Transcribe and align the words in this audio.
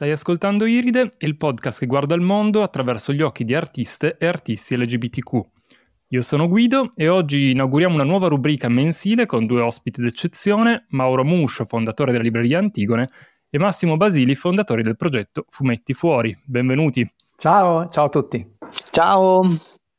Stai 0.00 0.12
ascoltando 0.12 0.64
Iride, 0.64 1.10
il 1.18 1.36
podcast 1.36 1.78
che 1.78 1.84
guarda 1.84 2.14
il 2.14 2.22
mondo 2.22 2.62
attraverso 2.62 3.12
gli 3.12 3.20
occhi 3.20 3.44
di 3.44 3.54
artiste 3.54 4.16
e 4.16 4.26
artisti 4.26 4.74
LGBTQ. 4.74 5.40
Io 6.08 6.22
sono 6.22 6.48
Guido 6.48 6.88
e 6.94 7.08
oggi 7.08 7.50
inauguriamo 7.50 7.96
una 7.96 8.04
nuova 8.04 8.28
rubrica 8.28 8.70
mensile 8.70 9.26
con 9.26 9.44
due 9.44 9.60
ospiti 9.60 10.00
d'eccezione, 10.00 10.86
Mauro 10.92 11.22
Muscio, 11.22 11.66
fondatore 11.66 12.12
della 12.12 12.24
libreria 12.24 12.58
Antigone, 12.58 13.10
e 13.50 13.58
Massimo 13.58 13.98
Basili, 13.98 14.34
fondatore 14.34 14.80
del 14.80 14.96
progetto 14.96 15.44
Fumetti 15.50 15.92
Fuori. 15.92 16.34
Benvenuti. 16.46 17.06
Ciao, 17.36 17.90
ciao 17.90 18.06
a 18.06 18.08
tutti. 18.08 18.56
Ciao. 18.90 19.42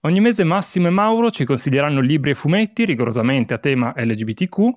Ogni 0.03 0.19
mese 0.19 0.43
Massimo 0.43 0.87
e 0.87 0.89
Mauro 0.89 1.29
ci 1.29 1.45
consiglieranno 1.45 1.99
libri 1.99 2.31
e 2.31 2.33
fumetti 2.33 2.85
rigorosamente 2.85 3.53
a 3.53 3.59
tema 3.59 3.93
LGBTQ 3.95 4.69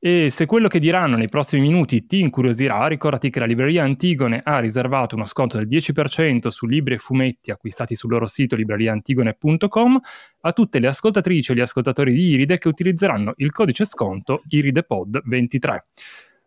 e 0.00 0.28
se 0.28 0.44
quello 0.44 0.66
che 0.66 0.80
diranno 0.80 1.16
nei 1.16 1.28
prossimi 1.28 1.62
minuti 1.62 2.04
ti 2.04 2.18
incuriosirà, 2.18 2.88
ricordati 2.88 3.30
che 3.30 3.38
la 3.38 3.44
libreria 3.44 3.84
Antigone 3.84 4.40
ha 4.42 4.58
riservato 4.58 5.14
uno 5.14 5.24
sconto 5.24 5.56
del 5.56 5.68
10% 5.68 6.48
su 6.48 6.66
libri 6.66 6.94
e 6.94 6.98
fumetti 6.98 7.52
acquistati 7.52 7.94
sul 7.94 8.10
loro 8.10 8.26
sito 8.26 8.56
libreriantigone.com 8.56 10.00
a 10.40 10.52
tutte 10.52 10.80
le 10.80 10.88
ascoltatrici 10.88 11.52
e 11.52 11.54
gli 11.54 11.60
ascoltatori 11.60 12.12
di 12.12 12.30
Iride 12.30 12.58
che 12.58 12.66
utilizzeranno 12.66 13.34
il 13.36 13.52
codice 13.52 13.84
sconto 13.84 14.42
IridePod23. 14.50 15.76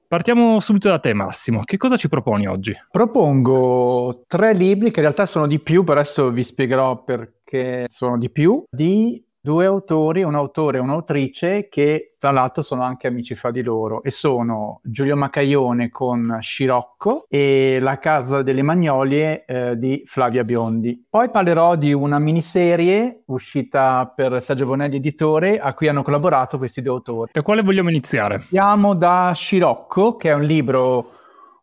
Partiamo 0.10 0.60
subito 0.60 0.90
da 0.90 1.00
te 1.00 1.14
Massimo, 1.14 1.62
che 1.64 1.78
cosa 1.78 1.96
ci 1.96 2.10
proponi 2.10 2.48
oggi? 2.48 2.74
Propongo 2.92 4.26
tre 4.28 4.54
libri 4.54 4.92
che 4.92 5.00
in 5.00 5.06
realtà 5.06 5.26
sono 5.26 5.48
di 5.48 5.60
più, 5.60 5.86
però 5.86 6.02
adesso 6.02 6.32
vi 6.32 6.44
spiegherò 6.44 7.02
perché 7.46 7.86
sono 7.88 8.18
di 8.18 8.32
più, 8.32 8.64
di 8.70 9.24
due 9.40 9.66
autori, 9.66 10.24
un 10.24 10.34
autore 10.34 10.80
e 10.80 10.82
un'autrice 10.82 11.68
che 11.70 12.16
tra 12.18 12.32
l'altro 12.32 12.64
sono 12.64 12.82
anche 12.82 13.06
amici 13.06 13.36
fra 13.36 13.52
di 13.52 13.62
loro 13.62 14.02
e 14.02 14.10
sono 14.10 14.80
Giulio 14.82 15.16
Macaione 15.16 15.92
con 15.92 16.40
Scirocco 16.42 17.26
e 17.30 17.78
La 17.80 18.00
casa 18.00 18.42
delle 18.42 18.64
magnolie 18.64 19.46
eh, 19.46 19.78
di 19.78 20.02
Flavia 20.06 20.44
Biondi. 20.44 21.06
Poi 21.08 21.30
parlerò 21.30 21.76
di 21.76 21.94
una 21.94 22.18
miniserie 22.18 23.22
uscita 23.26 24.12
per 24.16 24.42
Sergio 24.42 24.66
Bonelli 24.66 24.96
Editore 24.96 25.60
a 25.60 25.76
cui 25.76 25.90
hanno 25.90 26.02
collaborato 26.02 26.58
questi 26.58 26.82
due 26.82 26.94
autori. 26.94 27.30
Da 27.32 27.44
quale 27.44 27.62
vogliamo 27.62 27.90
iniziare? 27.90 28.46
Andiamo 28.46 28.96
da 28.96 29.32
Scirocco 29.36 30.16
che 30.16 30.32
è 30.32 30.34
un 30.34 30.44
libro 30.44 31.12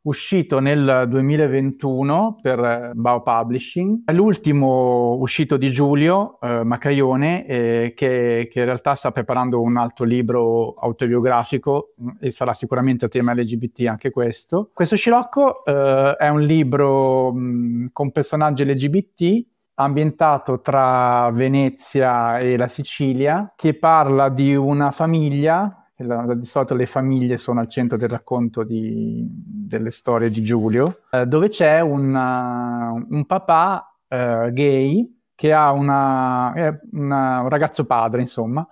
uscito 0.02 0.58
nel 0.58 1.04
2021 1.08 2.38
per 2.40 2.58
eh, 2.58 2.90
Bao 2.94 3.22
Publishing. 3.22 4.10
L'ultimo 4.12 5.14
uscito 5.14 5.56
di 5.56 5.70
Giulio 5.70 6.38
eh, 6.40 6.64
Macaione, 6.64 7.46
eh, 7.46 7.92
che, 7.94 8.48
che, 8.50 8.58
in 8.58 8.64
realtà 8.64 8.94
sta 8.94 9.12
preparando 9.12 9.60
un 9.60 9.76
altro 9.76 10.04
libro 10.04 10.74
autobiografico 10.74 11.94
mm, 12.00 12.08
e 12.20 12.30
sarà 12.30 12.52
sicuramente 12.52 13.04
a 13.04 13.08
tema 13.08 13.34
LGBT 13.34 13.86
anche 13.86 14.10
questo. 14.10 14.70
Questo 14.72 14.96
Scirocco 14.96 15.64
eh, 15.64 16.16
è 16.18 16.28
un 16.28 16.40
libro 16.40 17.32
mh, 17.32 17.38
mm, 17.38 17.86
con 17.92 18.10
personaggi 18.10 18.64
LGBT 18.64 19.46
ambientato 19.74 20.60
tra 20.60 21.30
Venezia 21.32 22.38
e 22.38 22.56
la 22.56 22.68
Sicilia, 22.68 23.52
che 23.56 23.74
parla 23.74 24.28
di 24.28 24.54
una 24.54 24.90
famiglia 24.90 25.81
la, 26.02 26.34
di 26.34 26.44
solito 26.44 26.74
le 26.74 26.86
famiglie 26.86 27.36
sono 27.36 27.60
al 27.60 27.68
centro 27.68 27.96
del 27.96 28.08
racconto 28.08 28.64
di, 28.64 29.26
delle 29.28 29.90
storie 29.90 30.30
di 30.30 30.42
Giulio, 30.42 31.02
eh, 31.10 31.26
dove 31.26 31.48
c'è 31.48 31.80
una, 31.80 32.92
un 32.92 33.24
papà 33.26 33.98
eh, 34.08 34.50
gay 34.52 35.20
che 35.34 35.52
ha 35.52 35.72
una, 35.72 36.52
una, 36.92 37.40
un 37.40 37.48
ragazzo 37.48 37.84
padre, 37.84 38.20
insomma, 38.20 38.66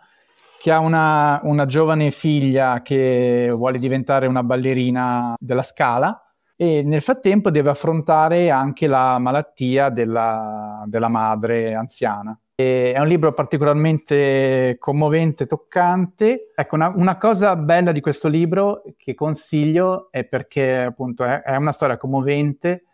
che 0.61 0.71
ha 0.71 0.79
una, 0.79 1.41
una, 1.45 1.67
giovane 1.67 2.11
figlia 2.11 2.83
che 2.83 3.49
vuole 3.53 3.79
diventare 3.79 4.27
una 4.27 4.43
ballerina 4.43 5.35
della 5.39 5.63
scala 5.63 6.23
e 6.55 6.83
nel 6.83 7.01
frattempo 7.01 7.51
deve 7.51 7.71
affrontare 7.71 8.51
anche 8.51 8.87
la 8.87 9.19
malattia 9.19 9.89
della, 9.89 10.85
della 10.87 11.09
madre 11.09 11.75
anziana. 11.75 12.39
È 12.93 12.99
un 12.99 13.07
libro 13.07 13.33
particolarmente 13.33 14.77
commovente, 14.79 15.47
toccante. 15.47 16.53
Ecco, 16.55 16.75
una, 16.75 16.93
una, 16.95 17.17
cosa 17.17 17.57
bella 17.57 17.93
di 17.93 18.01
questo 18.01 18.29
libro 18.29 18.83
che 18.97 19.15
consiglio 19.15 20.09
è 20.11 20.25
perché 20.25 20.83
appunto 20.83 21.25
è, 21.25 21.43
è 21.43 21.57
una 21.57 21.73
storia 21.73 21.97
commovente 21.97 22.85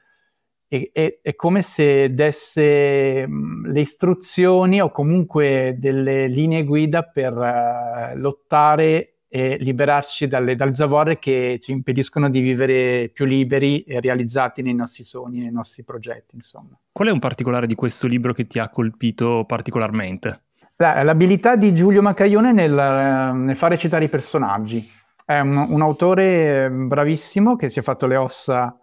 e 0.69 0.91
è, 0.93 1.21
è, 1.23 1.35
come 1.35 1.63
se 1.63 2.13
desse 2.13 3.27
le 3.27 3.81
istruzioni 3.81 4.81
o 4.81 4.91
comunque 4.91 5.77
delle 5.79 6.27
linee 6.27 6.65
guida 6.65 7.03
per 7.03 7.33
uh, 7.35 8.17
lottare 8.19 9.16
e 9.37 9.59
liberarci 9.61 10.29
dalle, 10.29 10.57
dal 10.57 10.75
zavorre 10.75 11.19
che 11.19 11.59
ci 11.61 11.71
impediscono 11.71 12.31
di 12.31 12.41
vivere 12.41 13.11
più 13.13 13.27
liberi 13.27 13.83
e 13.83 14.01
realizzati 14.01 14.63
nei 14.63 14.73
nostri 14.73 15.05
sogni, 15.05 15.41
nei 15.41 15.53
nostri 15.53 15.85
progetti, 15.85 16.37
insomma. 16.37 16.71
Qual 16.91 17.09
è 17.09 17.11
un 17.11 17.19
particolare 17.19 17.67
di 17.67 17.75
questo 17.75 18.07
libro 18.07 18.33
che 18.33 18.47
ti 18.47 18.59
ha 18.59 18.71
colpito 18.71 19.45
particolarmente? 19.47 20.45
L'abilità 20.77 21.55
di 21.55 21.75
Giulio 21.75 22.01
Macaione 22.01 22.53
nel, 22.53 22.73
nel 22.73 23.57
far 23.57 23.73
recitare 23.73 24.07
i 24.07 24.09
personaggi. 24.09 24.91
È 25.23 25.39
un, 25.39 25.67
un, 25.69 25.83
autore 25.83 26.71
bravissimo 26.71 27.57
che 27.57 27.69
si 27.69 27.81
è 27.81 27.83
fatto 27.83 28.07
le 28.07 28.17
ossa 28.17 28.75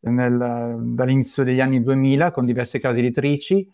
nel, 0.00 0.78
dall'inizio 0.80 1.44
degli 1.44 1.60
anni 1.60 1.80
2000 1.80 2.32
con 2.32 2.44
diverse 2.44 2.80
case 2.80 2.98
editrici 2.98 3.70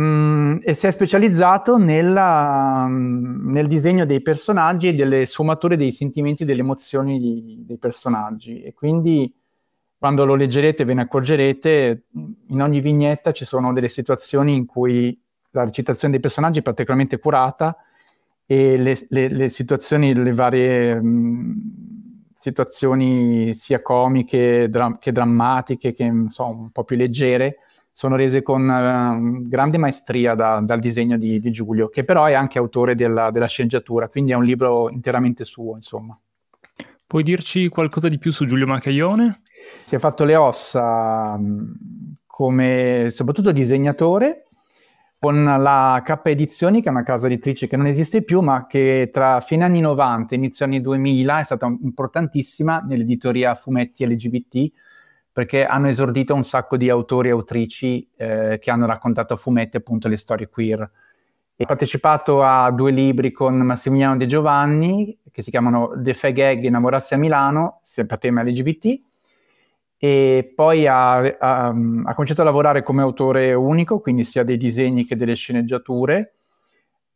Mm, 0.00 0.58
e 0.62 0.72
si 0.72 0.86
è 0.86 0.90
specializzato 0.90 1.76
nella, 1.76 2.86
nel 2.88 3.66
disegno 3.66 4.06
dei 4.06 4.22
personaggi 4.22 4.88
e 4.88 4.94
delle 4.94 5.26
sfumature 5.26 5.76
dei 5.76 5.92
sentimenti 5.92 6.44
e 6.44 6.46
delle 6.46 6.60
emozioni 6.60 7.18
di, 7.18 7.64
dei 7.66 7.76
personaggi. 7.76 8.62
E 8.62 8.72
quindi 8.72 9.30
quando 9.98 10.24
lo 10.24 10.36
leggerete 10.36 10.84
ve 10.84 10.94
ne 10.94 11.02
accorgerete, 11.02 12.04
in 12.48 12.62
ogni 12.62 12.80
vignetta 12.80 13.32
ci 13.32 13.44
sono 13.44 13.74
delle 13.74 13.88
situazioni 13.88 14.54
in 14.54 14.64
cui 14.64 15.20
la 15.50 15.64
recitazione 15.64 16.12
dei 16.12 16.22
personaggi 16.22 16.60
è 16.60 16.62
particolarmente 16.62 17.18
curata 17.18 17.76
e 18.46 18.78
le, 18.78 18.96
le, 19.10 19.28
le 19.28 19.48
situazioni, 19.50 20.14
le 20.14 20.32
varie 20.32 20.98
mh, 20.98 21.08
mm, 21.08 21.52
situazioni 22.32 23.54
sia 23.54 23.82
comiche 23.82 24.68
dra- 24.70 24.96
che 24.98 25.12
drammatiche, 25.12 25.92
che 25.92 26.04
insomma, 26.04 26.62
un 26.62 26.70
po' 26.70 26.84
più 26.84 26.96
leggere, 26.96 27.56
sono 28.00 28.16
rese 28.16 28.40
con 28.40 28.62
uh, 28.62 29.46
grande 29.46 29.76
maestria 29.76 30.34
da, 30.34 30.58
dal 30.60 30.78
disegno 30.80 31.18
di, 31.18 31.38
di, 31.38 31.50
Giulio, 31.50 31.90
che 31.90 32.02
però 32.02 32.24
è 32.24 32.32
anche 32.32 32.56
autore 32.56 32.94
della, 32.94 33.30
della, 33.30 33.46
sceneggiatura, 33.46 34.08
quindi 34.08 34.32
è 34.32 34.36
un 34.36 34.44
libro 34.44 34.88
interamente 34.88 35.44
suo, 35.44 35.74
insomma. 35.74 36.18
Puoi 37.06 37.22
dirci 37.22 37.68
qualcosa 37.68 38.08
di 38.08 38.18
più 38.18 38.32
su 38.32 38.46
Giulio 38.46 38.66
Macaione? 38.66 39.42
Si 39.84 39.96
è 39.96 39.98
fatto 39.98 40.24
le 40.24 40.34
ossa 40.34 41.38
come 42.26 43.08
soprattutto 43.10 43.52
disegnatore 43.52 44.46
con 45.18 45.44
la 45.44 46.00
K 46.02 46.20
Edizioni, 46.24 46.80
che 46.80 46.88
è 46.88 46.92
una 46.92 47.02
casa 47.02 47.26
editrice 47.26 47.66
che 47.66 47.76
non 47.76 47.84
esiste 47.84 48.22
più, 48.22 48.40
ma 48.40 48.64
che 48.66 49.10
tra 49.12 49.40
fine 49.40 49.64
anni 49.64 49.80
90 49.80 50.32
e 50.34 50.38
inizio 50.38 50.64
anni 50.64 50.80
2000 50.80 51.38
è 51.38 51.44
stata 51.44 51.66
importantissima 51.66 52.78
nell'editoria 52.78 53.54
fumetti 53.54 54.06
LGBT, 54.06 54.72
perché 55.40 55.64
hanno 55.64 55.88
esordito 55.88 56.34
un 56.34 56.42
sacco 56.42 56.76
di 56.76 56.90
autori 56.90 57.28
e 57.28 57.30
autrici 57.30 58.06
eh, 58.14 58.58
che 58.60 58.70
hanno 58.70 58.84
raccontato 58.84 59.32
a 59.32 59.36
fumetti 59.38 59.78
appunto 59.78 60.06
le 60.06 60.18
storie 60.18 60.50
queer. 60.50 60.80
Ho 60.82 61.64
partecipato 61.64 62.42
a 62.42 62.70
due 62.70 62.90
libri 62.90 63.32
con 63.32 63.56
Massimiliano 63.56 64.18
De 64.18 64.26
Giovanni 64.26 65.18
che 65.32 65.40
si 65.40 65.50
chiamano 65.50 65.92
The 65.96 66.12
Fag 66.12 66.36
Egg 66.36 66.64
Innamorarsi 66.64 67.14
a 67.14 67.16
Milano, 67.16 67.78
sempre 67.80 68.16
a 68.16 68.18
tema 68.18 68.42
LGBT, 68.42 69.00
e 69.96 70.52
poi 70.54 70.86
ha, 70.86 71.16
ha, 71.16 71.68
ha 71.68 72.14
cominciato 72.14 72.42
a 72.42 72.44
lavorare 72.44 72.82
come 72.82 73.00
autore 73.00 73.54
unico, 73.54 74.00
quindi 74.00 74.24
sia 74.24 74.42
dei 74.42 74.58
disegni 74.58 75.06
che 75.06 75.16
delle 75.16 75.36
sceneggiature, 75.36 76.34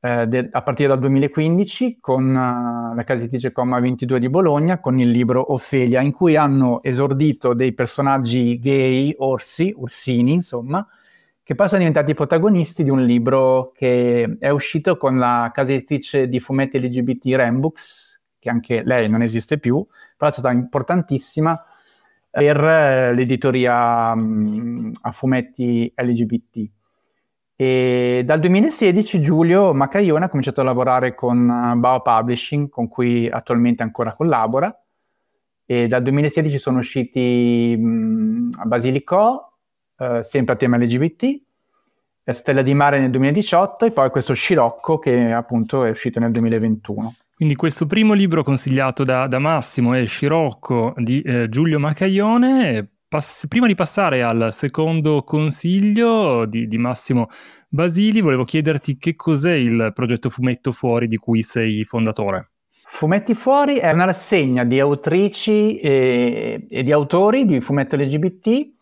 eh, 0.05 0.27
de- 0.27 0.51
a 0.53 0.61
partire 0.61 0.89
dal 0.89 0.99
2015 0.99 1.97
con 1.99 2.29
uh, 2.29 2.95
la 2.95 3.05
casa 3.07 3.23
editrice 3.23 3.53
Comma 3.53 3.81
22 3.81 4.19
di 4.19 4.29
Bologna 4.29 4.79
con 4.79 4.99
il 4.99 5.09
libro 5.09 5.55
Ofelia 5.55 6.03
in 6.03 6.13
cui 6.13 6.37
hanno 6.37 6.83
esordito 6.83 7.55
dei 7.55 7.73
personaggi 7.73 8.59
gay, 8.59 9.15
orsi, 9.17 9.73
ursini 9.75 10.35
insomma, 10.35 10.87
che 11.43 11.55
poi 11.55 11.69
sono 11.69 11.79
diventati 11.79 12.13
protagonisti 12.13 12.85
di 12.85 12.91
un 12.91 13.03
libro 13.03 13.73
che 13.75 14.37
è 14.39 14.51
uscito 14.51 14.99
con 14.99 15.17
la 15.17 15.51
casa 15.55 15.73
editrice 15.73 16.29
di 16.29 16.39
fumetti 16.39 16.79
LGBT 16.79 17.25
Rambooks, 17.37 18.23
che 18.39 18.51
anche 18.51 18.83
lei 18.85 19.09
non 19.09 19.23
esiste 19.23 19.57
più, 19.57 19.87
però 20.19 20.31
è 20.31 20.35
stata 20.35 20.51
importantissima 20.51 21.59
per 22.31 22.63
eh, 22.63 23.15
l'editoria 23.15 24.13
um, 24.13 24.93
a 25.01 25.13
fumetti 25.13 25.91
LGBT. 25.97 26.69
E 27.57 28.23
dal 28.25 28.41
2016 28.41 29.21
Giulio 29.21 29.73
Macaione 29.73 30.25
ha 30.25 30.29
cominciato 30.29 30.61
a 30.61 30.65
lavorare 30.65 31.15
con 31.15 31.49
uh, 31.49 31.79
Bao 31.79 32.03
Publishing, 32.03 32.69
con 32.69 32.89
cui 32.89 33.29
attualmente 33.29 33.83
ancora 33.83 34.15
collabora. 34.15 34.77
E 35.67 35.87
dal 35.87 36.03
2016 36.03 36.59
sono 36.59 36.79
usciti 36.79 37.77
mh, 37.79 38.67
Basilico, 38.67 39.59
uh, 39.97 40.23
sempre 40.23 40.55
a 40.55 40.57
tema 40.57 40.77
LGBT, 40.77 41.43
Stella 42.33 42.63
di 42.63 42.75
Mare 42.75 43.01
nel 43.01 43.11
2018 43.11 43.85
e 43.85 43.91
poi 43.91 44.09
questo 44.09 44.33
Scirocco 44.33 44.99
che 44.99 45.31
appunto 45.31 45.85
è 45.85 45.91
uscito 45.91 46.21
nel 46.21 46.33
2021. 46.33 47.15
Quindi 47.35 47.55
questo 47.55 47.87
primo 47.87 48.15
libro 48.15 48.43
consigliato 48.43 49.05
da, 49.05 49.27
da 49.27 49.39
Massimo 49.39 49.93
è 49.93 50.07
Scirocco 50.07 50.95
di 50.97 51.21
eh, 51.21 51.49
Giulio 51.49 51.79
Macaione 51.79 52.94
pass- 53.15 53.47
prima 53.47 53.69
di 53.69 53.77
passare 53.77 54.25
al 54.25 54.49
secondo 54.51 55.23
consiglio 55.23 56.47
di, 56.47 56.67
di 56.67 56.79
Massimo 56.79 57.29
Basili, 57.69 58.21
volevo 58.21 58.43
chiederti 58.43 58.97
che 58.97 59.15
cos'è 59.15 59.53
il 59.53 59.93
progetto 59.95 60.29
Fumetto 60.29 60.73
Fuori 60.73 61.07
di 61.07 61.17
cui 61.17 61.43
sei 61.43 61.85
fondatore. 61.85 62.51
Fumetti 62.71 63.35
Fuori 63.35 63.77
è 63.77 63.93
una 63.93 64.07
rassegna 64.07 64.65
di 64.65 64.81
autrici 64.81 65.79
e, 65.79 66.67
e 66.69 66.83
di 66.83 66.91
autori 66.91 67.45
di 67.45 67.61
fumetto 67.61 67.95
LGBT 67.95 68.73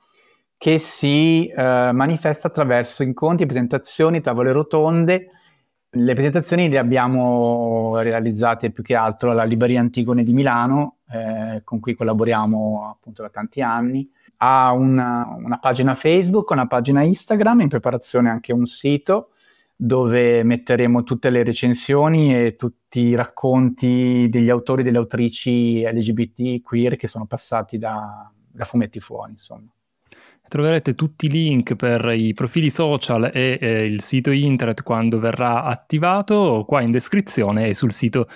che 0.56 0.78
si 0.78 1.49
eh, 1.49 1.90
manifesta 1.93 2.49
attraverso 2.49 3.02
incontri, 3.02 3.44
presentazioni, 3.44 4.23
tavole 4.23 4.52
rotonde. 4.52 5.26
Le 5.90 6.14
presentazioni 6.14 6.70
le 6.70 6.78
abbiamo 6.78 7.99
realizzate 7.99 8.70
più 8.70 8.82
che 8.82 8.94
altro 8.94 9.32
alla 9.32 9.44
Libreria 9.44 9.81
Antigone 9.81 10.25
di 10.25 10.32
Milano, 10.32 11.00
eh, 11.11 11.61
con 11.64 11.81
cui 11.81 11.94
collaboriamo 11.94 12.88
appunto 12.96 13.20
da 13.20 13.28
tanti 13.28 13.61
anni. 13.61 14.08
Ha 14.44 14.72
una, 14.72 15.36
una, 15.38 15.58
pagina 15.58 15.94
Facebook, 15.94 16.50
una 16.50 16.66
pagina 16.66 17.02
Instagram, 17.02 17.60
in 17.60 17.68
preparazione 17.68 18.28
anche 18.28 18.52
un 18.52 18.66
sito 18.66 19.28
dove 19.76 20.42
metteremo 20.42 21.02
tutte 21.02 21.30
le 21.30 21.42
recensioni 21.42 22.34
e 22.34 22.56
tutti 22.56 23.00
i 23.00 23.14
racconti 23.14 24.28
degli 24.28 24.50
autori 24.50 24.82
e 24.82 24.84
delle 24.84 24.98
autrici 24.98 25.82
LGBT 25.82 26.60
queer 26.60 26.96
che 26.96 27.08
sono 27.08 27.26
passati 27.26 27.78
da, 27.78 28.30
da 28.32 28.64
Fumetti 28.64 29.00
Fuori, 29.00 29.32
insomma. 29.32 29.72
Troverete 30.48 30.94
tutti 30.94 31.26
i 31.26 31.30
link 31.30 31.74
per 31.76 32.12
i 32.14 32.34
profili 32.34 32.68
social 32.68 33.30
e 33.32 33.58
eh, 33.60 33.84
il 33.86 34.02
sito 34.02 34.30
internet 34.30 34.82
quando 34.82 35.18
verrà 35.18 35.64
attivato 35.64 36.64
qua 36.66 36.82
in 36.82 36.90
descrizione 36.90 37.68
e 37.68 37.74
sul 37.74 37.90
sito 37.90 38.28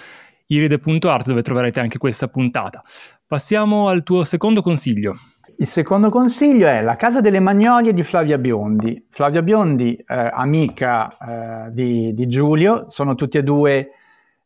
iride.art 0.46 1.26
dove 1.26 1.42
troverete 1.42 1.78
anche 1.78 1.98
questa 1.98 2.28
puntata. 2.28 2.82
Passiamo 3.26 3.88
al 3.88 4.02
tuo 4.02 4.24
secondo 4.24 4.62
consiglio. 4.62 5.16
Il 5.58 5.66
secondo 5.66 6.10
consiglio 6.10 6.66
è 6.66 6.82
La 6.82 6.96
Casa 6.96 7.22
delle 7.22 7.40
Magnolie 7.40 7.94
di 7.94 8.02
Flavia 8.02 8.36
Biondi. 8.36 9.06
Flavia 9.08 9.42
Biondi, 9.42 9.94
eh, 9.96 10.04
amica 10.14 11.16
eh, 11.16 11.72
di, 11.72 12.12
di, 12.12 12.26
Giulio, 12.26 12.90
sono 12.90 13.14
tutti 13.14 13.38
e 13.38 13.42
due 13.42 13.90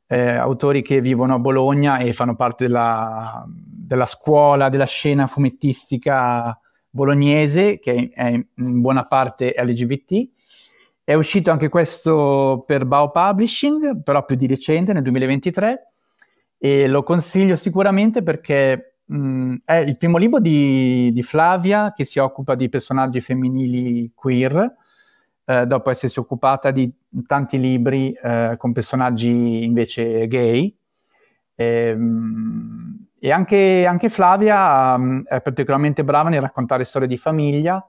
eh, 0.07 0.31
autori 0.31 0.83
che 0.83 1.01
vivono 1.01 1.35
a 1.35 1.39
Bologna 1.41 1.99
e 1.99 2.13
fanno 2.13 2.37
parte 2.37 2.67
della, 2.67 3.45
della 3.49 4.07
scuola, 4.07 4.69
della 4.69 4.87
scena 4.87 5.27
fumettistica 5.27 6.57
bolognese, 6.89 7.81
che 7.81 8.11
è 8.15 8.29
in 8.29 8.81
buona 8.81 9.05
parte 9.07 9.53
LGBT. 9.57 10.29
È 11.03 11.15
uscito 11.15 11.51
anche 11.51 11.69
questo 11.69 12.63
per 12.65 12.87
Bao 12.87 13.11
Publishing, 13.11 14.01
però 14.05 14.25
più 14.25 14.37
di 14.37 14.47
recente, 14.47 14.93
nel 14.93 15.03
2023, 15.03 15.93
e 16.57 16.87
lo 16.87 17.03
consiglio 17.03 17.57
sicuramente 17.57 18.23
perché 18.23 18.91
mh, 19.11 19.63
è 19.65 19.77
il 19.77 19.97
primo 19.97 20.19
libro 20.19 20.41
di, 20.41 21.11
di, 21.13 21.23
Flavia 21.23 21.93
che 21.93 22.05
si 22.05 22.19
occupa 22.19 22.55
di 22.55 22.69
personaggi 22.69 23.21
femminili 23.21 24.13
queer, 24.15 24.75
eh, 25.45 25.67
dopo 25.67 25.91
essersi 25.91 26.19
occupata 26.19 26.71
di 26.71 26.93
tanti 27.27 27.59
libri 27.59 28.13
eh, 28.13 28.55
con 28.57 28.73
personaggi 28.73 29.65
invece 29.65 30.27
gay. 30.29 30.77
E, 31.55 31.65
ehm, 31.65 33.09
e 33.23 33.31
anche, 33.33 33.85
anche 33.87 34.09
Flavia 34.09 34.95
um, 34.95 35.23
è 35.25 35.43
particolarmente 35.43 36.05
brava 36.05 36.31
nel 36.31 36.41
raccontare 36.41 36.85
storie 36.85 37.07
di 37.07 37.19
famiglia 37.19 37.87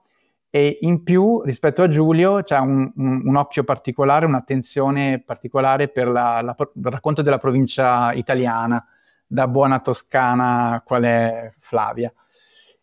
e 0.50 0.80
in 0.82 1.04
più 1.04 1.42
rispetto 1.44 1.82
a 1.82 1.88
Giulio 1.88 2.44
c'è 2.44 2.58
un, 2.60 2.92
un, 2.98 3.22
un 3.24 3.36
occhio 3.38 3.64
particolare, 3.64 4.26
un'attenzione 4.26 5.24
particolare 5.26 5.88
per 5.88 6.10
la, 6.10 6.42
la, 6.42 6.54
il 6.58 6.84
racconto 6.84 7.22
della 7.22 7.38
provincia 7.38 8.12
italiana, 8.12 8.86
da 9.32 9.48
buona 9.48 9.80
toscana 9.80 10.82
qual 10.86 11.04
è 11.04 11.52
Flavia. 11.58 12.14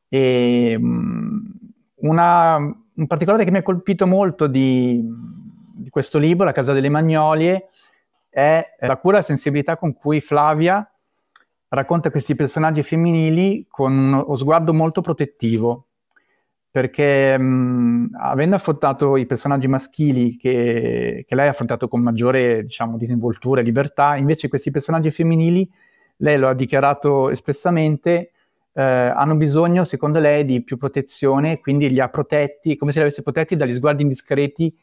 E, 0.09 0.81
una, 1.97 2.57
un 2.57 3.07
particolare 3.07 3.45
che 3.45 3.51
mi 3.51 3.59
ha 3.59 3.63
colpito 3.63 4.07
molto 4.07 4.47
di, 4.47 5.05
di 5.75 5.91
questo 5.91 6.19
libro, 6.19 6.47
La 6.47 6.53
Casa 6.53 6.73
delle 6.73 6.89
Magnolie, 6.89 7.67
è 8.31 8.65
la 8.81 8.97
cura 8.97 9.17
e 9.17 9.21
la 9.21 9.27
sensibilità 9.27 9.77
con 9.77 9.93
cui 9.93 10.23
Flavia 10.23 10.91
racconta 11.69 12.11
questi 12.11 12.35
personaggi 12.35 12.83
femminili 12.83 13.67
con 13.69 13.93
uno 13.93 14.37
sguardo 14.37 14.73
molto 14.73 15.03
protettivo, 15.03 15.89
perché 16.71 17.37
mh, 17.37 18.17
avendo 18.19 18.57
affrontato 18.57 19.19
i 19.19 19.27
personaggi 19.27 19.69
maschili 19.69 20.39
che, 20.39 21.27
che, 21.29 21.35
lei 21.35 21.47
ha 21.47 21.51
affrontato 21.51 21.89
con 21.89 22.01
maggiore 22.01 22.63
diciamo, 22.63 22.97
disinvoltura 22.97 23.61
e 23.61 23.65
libertà, 23.65 24.17
invece 24.17 24.49
questi 24.49 24.71
personaggi 24.71 25.11
femminili, 25.11 25.71
lei 26.19 26.39
lo 26.39 26.49
ha 26.49 26.55
dichiarato 26.55 27.31
espressamente, 27.31 28.33
eh, 28.73 28.83
hanno 28.83 29.37
bisogno, 29.37 29.85
secondo 29.85 30.21
lei, 30.21 30.45
di 30.45 30.63
più 30.63 30.77
protezione, 30.77 31.59
quindi 31.59 31.91
li 31.91 32.01
ha 32.01 32.09
protetti, 32.09 32.77
come 32.77 32.93
se 32.93 32.99
li 32.99 33.05
avesse 33.07 33.23
protetti 33.23 33.57
dagli 33.57 33.73
sguardi 33.73 34.03
indiscreti 34.03 34.75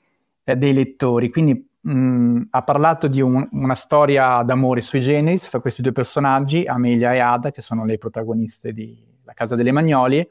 eh, 0.43 0.55
dei 0.55 0.73
lettori. 0.73 1.29
Quindi 1.29 1.67
mh, 1.81 1.91
mm, 1.91 2.41
ha 2.51 2.61
parlato 2.63 3.07
di 3.07 3.21
un, 3.21 3.47
una 3.51 3.75
storia 3.75 4.43
d'amore 4.43 4.81
sui 4.81 5.01
generis 5.01 5.47
fra 5.47 5.59
questi 5.59 5.81
due 5.81 5.91
personaggi, 5.91 6.65
Amelia 6.65 7.13
e 7.13 7.19
Ada, 7.19 7.51
che 7.51 7.61
sono 7.61 7.85
le 7.85 7.97
protagoniste 7.97 8.73
di 8.73 8.97
La 9.23 9.33
Casa 9.33 9.55
delle 9.55 9.71
Magnolie, 9.71 10.27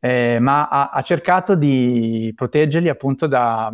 eh, 0.00 0.38
ma 0.40 0.68
ha, 0.68 0.90
ha, 0.90 1.02
cercato 1.02 1.56
di 1.56 2.32
proteggerli 2.34 2.88
appunto 2.88 3.26
da, 3.26 3.72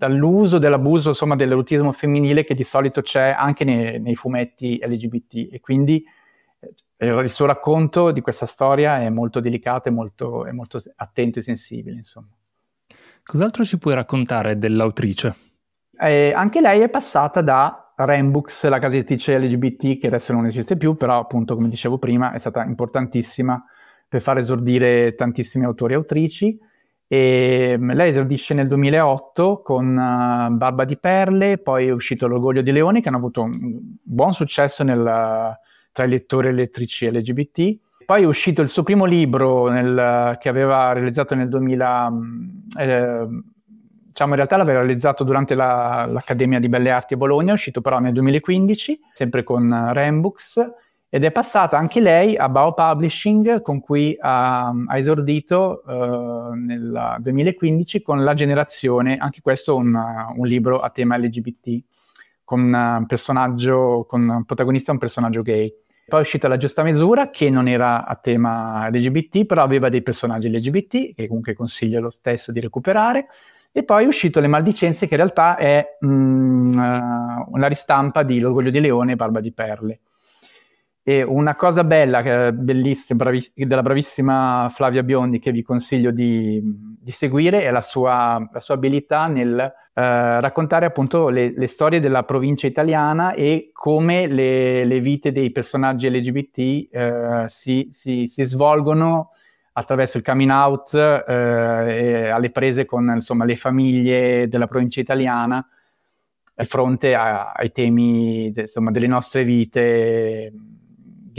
dall'uso, 0.00 0.56
dell'abuso, 0.56 1.10
insomma, 1.10 1.36
dell'erotismo 1.36 1.92
femminile 1.92 2.42
che 2.42 2.54
di 2.54 2.64
solito 2.64 3.02
c'è 3.02 3.34
anche 3.36 3.64
nei, 3.64 4.00
nei 4.00 4.14
fumetti 4.14 4.80
LGBT 4.82 5.52
e 5.52 5.60
quindi 5.60 6.02
eh, 6.96 7.06
il 7.06 7.30
suo 7.30 7.44
racconto 7.44 8.10
di 8.10 8.22
questa 8.22 8.46
storia 8.46 9.02
è 9.02 9.10
molto 9.10 9.40
delicato 9.40 9.90
e 9.90 9.92
molto, 9.92 10.46
è 10.46 10.52
molto 10.52 10.80
attento 10.96 11.40
e 11.40 11.42
sensibile, 11.42 11.96
insomma. 11.96 12.34
Cos'altro 13.22 13.62
ci 13.62 13.76
puoi 13.76 13.92
raccontare 13.92 14.56
dell'autrice? 14.56 15.36
Eh, 15.98 16.32
anche 16.34 16.62
lei 16.62 16.80
è 16.80 16.88
passata 16.88 17.42
da 17.42 17.92
Rambooks, 17.94 18.68
la 18.68 18.78
casa 18.78 18.96
editrice 18.96 19.38
LGBT, 19.38 19.98
che 19.98 20.06
adesso 20.06 20.32
non 20.32 20.46
esiste 20.46 20.78
più, 20.78 20.96
però 20.96 21.18
appunto, 21.18 21.54
come 21.54 21.68
dicevo 21.68 21.98
prima, 21.98 22.32
è 22.32 22.38
stata 22.38 22.64
importantissima 22.64 23.62
per 24.08 24.22
far 24.22 24.38
esordire 24.38 25.14
tantissimi 25.14 25.66
autori 25.66 25.92
e 25.92 25.96
autrici. 25.96 26.58
E 27.12 27.74
mm, 27.76 27.90
lei 27.90 28.10
esordisce 28.10 28.54
nel 28.54 28.68
2008 28.68 29.62
con 29.62 29.88
uh, 29.88 30.54
Barba 30.54 30.84
di 30.84 30.96
Perle, 30.96 31.58
poi 31.58 31.88
è 31.88 31.90
uscito 31.90 32.28
L'Orgoglio 32.28 32.62
di 32.62 32.70
Leone, 32.70 33.00
che 33.00 33.08
hanno 33.08 33.16
avuto 33.16 33.42
un 33.42 33.80
buon 34.00 34.32
successo 34.32 34.84
nel, 34.84 35.58
tra 35.90 36.04
i 36.04 36.08
lettori 36.08 36.48
e 36.48 36.52
lettrici 36.52 37.10
LGBT 37.10 37.78
poi 38.10 38.24
è 38.24 38.26
uscito 38.26 38.60
il 38.60 38.68
suo 38.68 38.82
primo 38.82 39.04
libro 39.04 39.68
nel, 39.68 40.36
che 40.40 40.48
aveva 40.48 40.92
realizzato 40.92 41.36
nel 41.36 41.48
2000, 41.48 42.12
eh, 42.76 43.26
diciamo 44.06 44.30
in 44.30 44.34
realtà 44.34 44.56
l'aveva 44.56 44.80
realizzato 44.80 45.22
durante 45.22 45.54
la, 45.54 46.08
l'Accademia 46.10 46.58
di 46.58 46.68
Belle 46.68 46.90
Arti 46.90 47.14
a 47.14 47.16
Bologna, 47.16 47.50
è 47.50 47.54
uscito 47.54 47.80
però 47.80 48.00
nel 48.00 48.12
2015, 48.14 48.98
sempre 49.12 49.44
con 49.44 49.92
Rambooks, 49.92 50.60
ed 51.12 51.24
è 51.24 51.32
passata 51.32 51.76
anche 51.76 51.98
lei 51.98 52.36
a 52.36 52.48
Bao 52.48 52.72
Publishing, 52.72 53.62
con 53.62 53.80
cui 53.80 54.16
ha, 54.20 54.68
ha 54.68 54.96
esordito 54.96 55.82
eh, 55.84 56.54
nel 56.54 57.16
2015 57.18 58.00
con 58.00 58.22
La 58.22 58.32
Generazione, 58.32 59.16
anche 59.16 59.40
questo 59.40 59.74
un, 59.74 59.92
un 59.92 60.46
libro 60.46 60.78
a 60.78 60.88
tema 60.90 61.18
LGBT, 61.18 61.82
con 62.44 62.60
un 62.60 63.04
personaggio, 63.08 64.06
con 64.08 64.28
un 64.28 64.44
protagonista 64.44 64.92
un 64.92 64.98
personaggio 64.98 65.42
gay. 65.42 65.74
Poi 66.06 66.20
è 66.20 66.22
uscita 66.22 66.46
La 66.46 66.56
Giusta 66.56 66.84
Misura, 66.84 67.30
che 67.30 67.50
non 67.50 67.66
era 67.66 68.06
a 68.06 68.14
tema 68.14 68.88
LGBT, 68.88 69.46
però 69.46 69.64
aveva 69.64 69.88
dei 69.88 70.02
personaggi 70.02 70.48
LGBT, 70.48 71.14
che 71.14 71.26
comunque 71.26 71.54
consiglio 71.54 72.00
lo 72.00 72.10
stesso 72.10 72.52
di 72.52 72.60
recuperare. 72.60 73.26
E 73.72 73.82
poi 73.82 74.04
è 74.04 74.06
uscito 74.06 74.38
Le 74.38 74.46
Maldicenze, 74.46 75.08
che 75.08 75.14
in 75.14 75.20
realtà 75.20 75.56
è 75.56 75.96
mm, 76.04 76.68
uh, 76.68 77.46
una 77.48 77.66
ristampa 77.66 78.22
di 78.22 78.38
L'Orgoglio 78.38 78.70
di 78.70 78.80
Leone 78.80 79.12
e 79.12 79.16
Barba 79.16 79.40
di 79.40 79.52
Perle. 79.52 80.00
E 81.10 81.24
una 81.24 81.56
cosa 81.56 81.82
bella, 81.82 82.52
bellissima, 82.52 83.24
braviss- 83.24 83.52
della 83.56 83.82
bravissima 83.82 84.68
Flavia 84.70 85.02
Biondi 85.02 85.40
che 85.40 85.50
vi 85.50 85.60
consiglio 85.60 86.12
di, 86.12 86.62
di 86.62 87.10
seguire 87.10 87.64
è 87.64 87.70
la 87.72 87.80
sua, 87.80 88.48
la 88.52 88.60
sua 88.60 88.74
abilità 88.74 89.26
nel 89.26 89.58
eh, 89.58 90.40
raccontare 90.40 90.86
appunto 90.86 91.28
le, 91.28 91.52
le, 91.52 91.66
storie 91.66 91.98
della 91.98 92.22
provincia 92.22 92.68
italiana 92.68 93.32
e 93.34 93.70
come 93.72 94.28
le, 94.28 94.84
le 94.84 95.00
vite 95.00 95.32
dei 95.32 95.50
personaggi 95.50 96.08
LGBT 96.08 96.58
eh, 96.94 97.44
si, 97.46 97.88
si, 97.90 98.28
si, 98.28 98.44
svolgono 98.44 99.30
attraverso 99.72 100.16
il 100.16 100.22
coming 100.22 100.52
out 100.52 100.94
eh, 100.94 102.30
alle 102.30 102.50
prese 102.52 102.84
con 102.84 103.10
insomma, 103.12 103.44
le 103.44 103.56
famiglie 103.56 104.46
della 104.46 104.68
provincia 104.68 105.00
italiana 105.00 105.66
fronte 106.66 107.16
a, 107.16 107.50
ai 107.50 107.72
temi 107.72 108.52
insomma, 108.54 108.92
delle 108.92 109.08
nostre 109.08 109.42
vite 109.42 110.52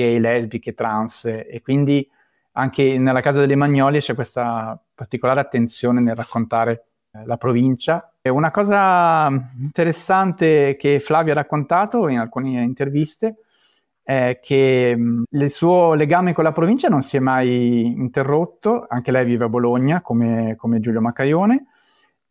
gay, 0.02 0.20
lesbiche, 0.20 0.74
trans 0.74 1.26
e 1.26 1.62
quindi 1.64 2.08
anche 2.54 2.98
nella 2.98 3.22
Casa 3.22 3.40
delle 3.40 3.56
Magnolie 3.56 4.00
c'è 4.00 4.14
questa 4.14 4.82
particolare 4.94 5.40
attenzione 5.40 6.02
nel 6.02 6.16
raccontare 6.16 6.86
eh, 7.14 7.26
la 7.26 7.38
provincia. 7.38 8.14
E 8.22 8.30
una 8.30 8.52
cosa 8.52 9.30
interessante 9.58 10.76
che 10.78 11.00
Flavio 11.00 11.32
ha 11.32 11.36
raccontato 11.36 12.08
in 12.08 12.20
alcune 12.20 12.62
interviste 12.62 13.38
è 14.04 14.40
che 14.42 14.96
mh, 14.96 15.24
il 15.30 15.50
suo 15.50 15.94
legame 15.94 16.34
con 16.34 16.44
la 16.44 16.52
provincia 16.52 16.90
non 16.90 17.02
si 17.02 17.18
è 17.18 17.20
mai 17.20 17.86
interrotto, 17.86 18.86
anche 18.90 19.12
lei 19.12 19.26
vive 19.26 19.46
a 19.46 19.50
Bologna 19.50 20.02
come, 20.02 20.56
come 20.58 20.80
Giulio 20.80 21.02
Macaione, 21.02 21.66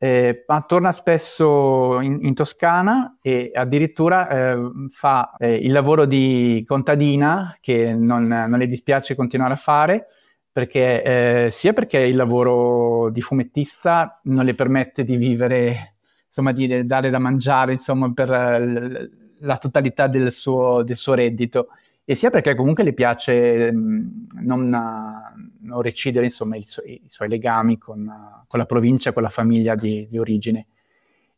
eh, 0.03 0.45
ma 0.47 0.63
torna 0.63 0.93
spesso 0.93 2.01
in, 2.01 2.21
in, 2.23 2.33
Toscana 2.33 3.19
e 3.21 3.51
addirittura 3.55 4.31
eh, 4.31 4.59
fa 4.89 5.35
eh, 5.37 5.57
il 5.57 5.73
lavoro 5.73 6.07
di 6.07 6.65
contadina 6.67 7.59
che 7.61 7.93
non, 7.93 8.27
non, 8.27 8.59
le 8.59 8.67
dispiace 8.67 9.15
continuare 9.15 9.53
a 9.53 9.57
fare, 9.57 10.07
perché, 10.51 11.03
eh, 11.03 11.51
sia 11.51 11.75
perché 11.75 11.99
il 11.99 12.17
lavoro 12.17 13.11
di 13.11 13.21
fumettista 13.21 14.21
non 14.25 14.47
le 14.47 14.55
permette 14.55 15.05
di 15.05 15.17
vivere, 15.17 15.97
insomma, 16.25 16.53
di 16.53 16.87
dare 16.87 17.11
da 17.11 17.19
mangiare 17.19 17.73
insomma, 17.73 18.11
per 18.11 19.11
la 19.41 19.57
totalità 19.59 20.07
del 20.07 20.33
suo, 20.33 20.83
del 20.83 20.97
suo 20.97 21.13
reddito, 21.13 21.69
e 22.11 22.17
sia 22.17 22.29
perché 22.29 22.57
comunque 22.57 22.83
le 22.83 22.93
piace 22.93 23.71
mh, 23.71 24.27
non, 24.41 24.69
non, 24.69 25.81
recidere 25.81 26.25
insomma, 26.25 26.57
i, 26.57 26.63
su- 26.67 26.83
i, 26.85 27.01
suoi 27.07 27.29
legami 27.29 27.79
con, 27.79 28.05
con, 28.49 28.59
la 28.59 28.67
provincia, 28.67 29.13
con 29.13 29.23
la 29.23 29.29
famiglia 29.29 29.77
di, 29.77 30.09
di 30.11 30.19
origine. 30.19 30.67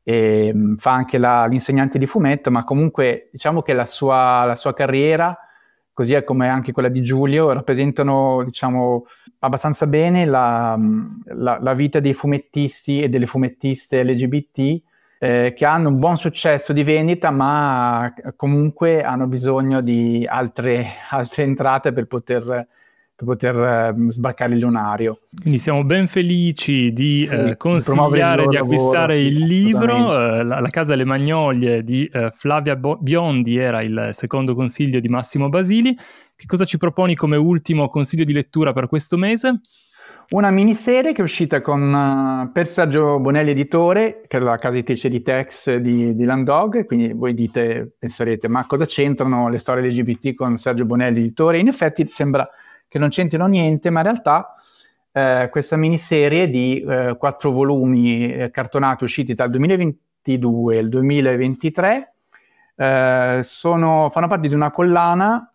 E, 0.02 0.50
mh, 0.50 0.76
fa 0.76 0.92
anche 0.92 1.18
la, 1.18 1.44
l'insegnante 1.44 1.98
di 1.98 2.06
fumetto, 2.06 2.50
ma 2.50 2.64
comunque 2.64 3.28
diciamo 3.30 3.60
che 3.60 3.74
la 3.74 3.84
sua, 3.84 4.44
la 4.46 4.56
sua 4.56 4.72
carriera, 4.72 5.36
così 5.92 6.18
come 6.24 6.48
anche 6.48 6.72
quella 6.72 6.88
di 6.88 7.02
Giulio, 7.02 7.52
rappresentano 7.52 8.42
diciamo, 8.42 9.04
abbastanza 9.40 9.86
bene 9.86 10.24
la, 10.24 10.74
la, 11.34 11.58
la 11.60 11.74
vita 11.74 12.00
dei 12.00 12.14
fumettisti 12.14 13.02
e 13.02 13.10
delle 13.10 13.26
fumettiste 13.26 14.02
LGBT 14.02 14.80
eh, 15.22 15.54
che 15.56 15.64
hanno 15.64 15.88
un 15.88 16.00
buon 16.00 16.16
successo 16.16 16.72
di 16.72 16.82
vendita, 16.82 17.30
ma 17.30 18.12
comunque 18.34 19.04
hanno 19.04 19.28
bisogno 19.28 19.80
di 19.80 20.26
altre, 20.28 20.84
altre 21.10 21.44
entrate 21.44 21.92
per 21.92 22.06
poter, 22.08 22.42
per 22.42 23.24
poter 23.24 23.94
uh, 23.94 24.10
sbarcare 24.10 24.54
il 24.54 24.58
lunario. 24.58 25.20
Quindi 25.40 25.60
siamo 25.60 25.84
ben 25.84 26.08
felici 26.08 26.92
di 26.92 27.24
sì, 27.24 27.34
uh, 27.36 27.56
consigliare 27.56 28.48
di 28.48 28.56
acquistare 28.56 29.14
lavoro, 29.14 29.28
il 29.28 29.36
sì, 29.36 29.46
libro. 29.46 29.96
Uh, 29.96 30.42
la, 30.42 30.58
la, 30.58 30.68
Casa 30.70 30.88
delle 30.88 31.04
Magnolie 31.04 31.84
di 31.84 32.10
Flavia 32.34 32.74
Biondi 32.74 33.56
era 33.58 33.80
il 33.80 34.08
secondo 34.10 34.56
consiglio 34.56 34.98
di 34.98 35.08
Massimo 35.08 35.48
Basili. 35.48 35.96
Che 36.34 36.46
cosa 36.46 36.64
ci 36.64 36.78
proponi 36.78 37.14
come 37.14 37.36
ultimo 37.36 37.88
consiglio 37.88 38.24
di 38.24 38.32
lettura 38.32 38.72
per 38.72 38.88
questo 38.88 39.16
mese? 39.16 39.60
Una 40.30 40.50
miniserie 40.50 41.12
che 41.12 41.20
è 41.20 41.24
uscita 41.24 41.60
con, 41.60 41.92
uh, 41.92 42.52
per 42.52 42.66
Sergio 42.66 43.18
Bonelli 43.20 43.50
Editore, 43.50 44.22
che 44.26 44.38
è 44.38 44.40
la 44.40 44.56
casa 44.56 44.76
editrice 44.76 45.08
di 45.10 45.20
Tex 45.20 45.74
di, 45.76 46.14
di 46.14 46.24
Landog, 46.24 46.86
quindi 46.86 47.12
voi 47.12 47.34
dite, 47.34 47.92
penserete, 47.98 48.48
ma 48.48 48.64
cosa 48.66 48.86
c'entrano 48.86 49.48
le 49.48 49.58
storie 49.58 49.86
LGBT 49.86 50.34
con 50.34 50.56
Sergio 50.56 50.86
Bonelli 50.86 51.20
Editore? 51.20 51.58
In 51.58 51.68
effetti 51.68 52.06
sembra 52.08 52.48
che 52.88 52.98
non 52.98 53.10
c'entrino 53.10 53.46
niente, 53.46 53.90
ma 53.90 53.98
in 53.98 54.04
realtà 54.06 54.54
eh, 55.12 55.48
questa 55.50 55.76
miniserie 55.76 56.48
di 56.48 56.80
eh, 56.80 57.16
quattro 57.18 57.50
volumi 57.50 58.32
eh, 58.32 58.50
cartonati 58.50 59.04
usciti 59.04 59.32
il 59.32 59.50
2022 59.50 60.76
e 60.76 60.78
il 60.78 60.88
2023 60.88 62.12
eh, 62.76 63.40
sono, 63.42 64.08
fanno 64.10 64.28
parte 64.28 64.48
di 64.48 64.54
una 64.54 64.70
collana, 64.70 65.52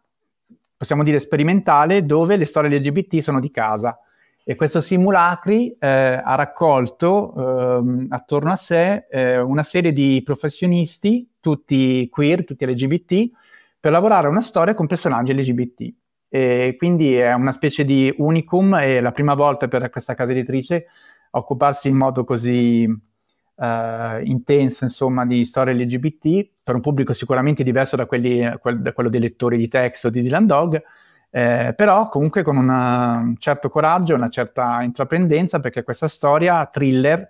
possiamo 0.75 1.03
dire 1.03 1.19
sperimentale, 1.19 2.05
dove 2.05 2.37
le 2.37 2.45
storie 2.45 2.77
LGBT 2.77 3.19
sono 3.19 3.39
di 3.39 3.49
casa 3.49 3.99
e 4.49 4.55
questo 4.55 4.79
simulacri 4.79 5.75
eh, 5.77 6.21
ha 6.23 6.35
raccolto 6.35 7.33
eh, 7.35 8.05
attorno 8.07 8.53
a 8.53 8.55
sé 8.55 9.05
eh, 9.09 9.41
una 9.41 9.61
serie 9.61 9.91
di 9.91 10.21
professionisti, 10.23 11.29
tutti 11.41 12.07
queer, 12.09 12.45
tutti 12.45 12.65
LGBT, 12.65 13.29
per 13.77 13.91
lavorare 13.91 14.27
a 14.27 14.29
una 14.29 14.39
storia 14.39 14.73
con 14.73 14.87
personaggi 14.87 15.33
LGBT. 15.33 15.93
E 16.29 16.75
quindi 16.77 17.17
è 17.17 17.33
una 17.33 17.51
specie 17.51 17.83
di 17.83 18.13
unicum 18.19 18.75
e 18.75 19.01
la 19.01 19.11
prima 19.11 19.33
volta 19.33 19.67
per 19.67 19.89
questa 19.89 20.13
casa 20.13 20.31
editrice 20.31 20.85
occuparsi 21.31 21.89
in 21.89 21.97
modo 21.97 22.23
così 22.23 22.85
uh, 22.85 24.23
intenso, 24.23 24.85
insomma, 24.85 25.25
di 25.25 25.43
storie 25.43 25.73
LGBT 25.73 26.47
per 26.63 26.75
un 26.75 26.79
pubblico 26.79 27.11
sicuramente 27.11 27.63
diverso 27.63 27.97
da, 27.97 28.05
quelli, 28.05 28.39
da 28.39 28.93
quello 28.93 29.09
dei 29.09 29.19
lettori 29.19 29.57
di 29.57 29.67
Tex 29.67 30.05
o 30.05 30.09
di 30.09 30.21
Dylan 30.21 30.45
Dog, 30.45 30.81
eh, 31.29 31.73
però 31.75 32.09
comunque 32.09 32.41
con 32.41 32.57
una, 32.57 33.17
un 33.17 33.35
certo 33.37 33.69
coraggio, 33.69 34.15
una 34.15 34.29
certa 34.29 34.81
intraprendenza, 34.81 35.59
perché 35.59 35.83
questa 35.83 36.07
storia 36.07 36.65
thriller, 36.65 37.29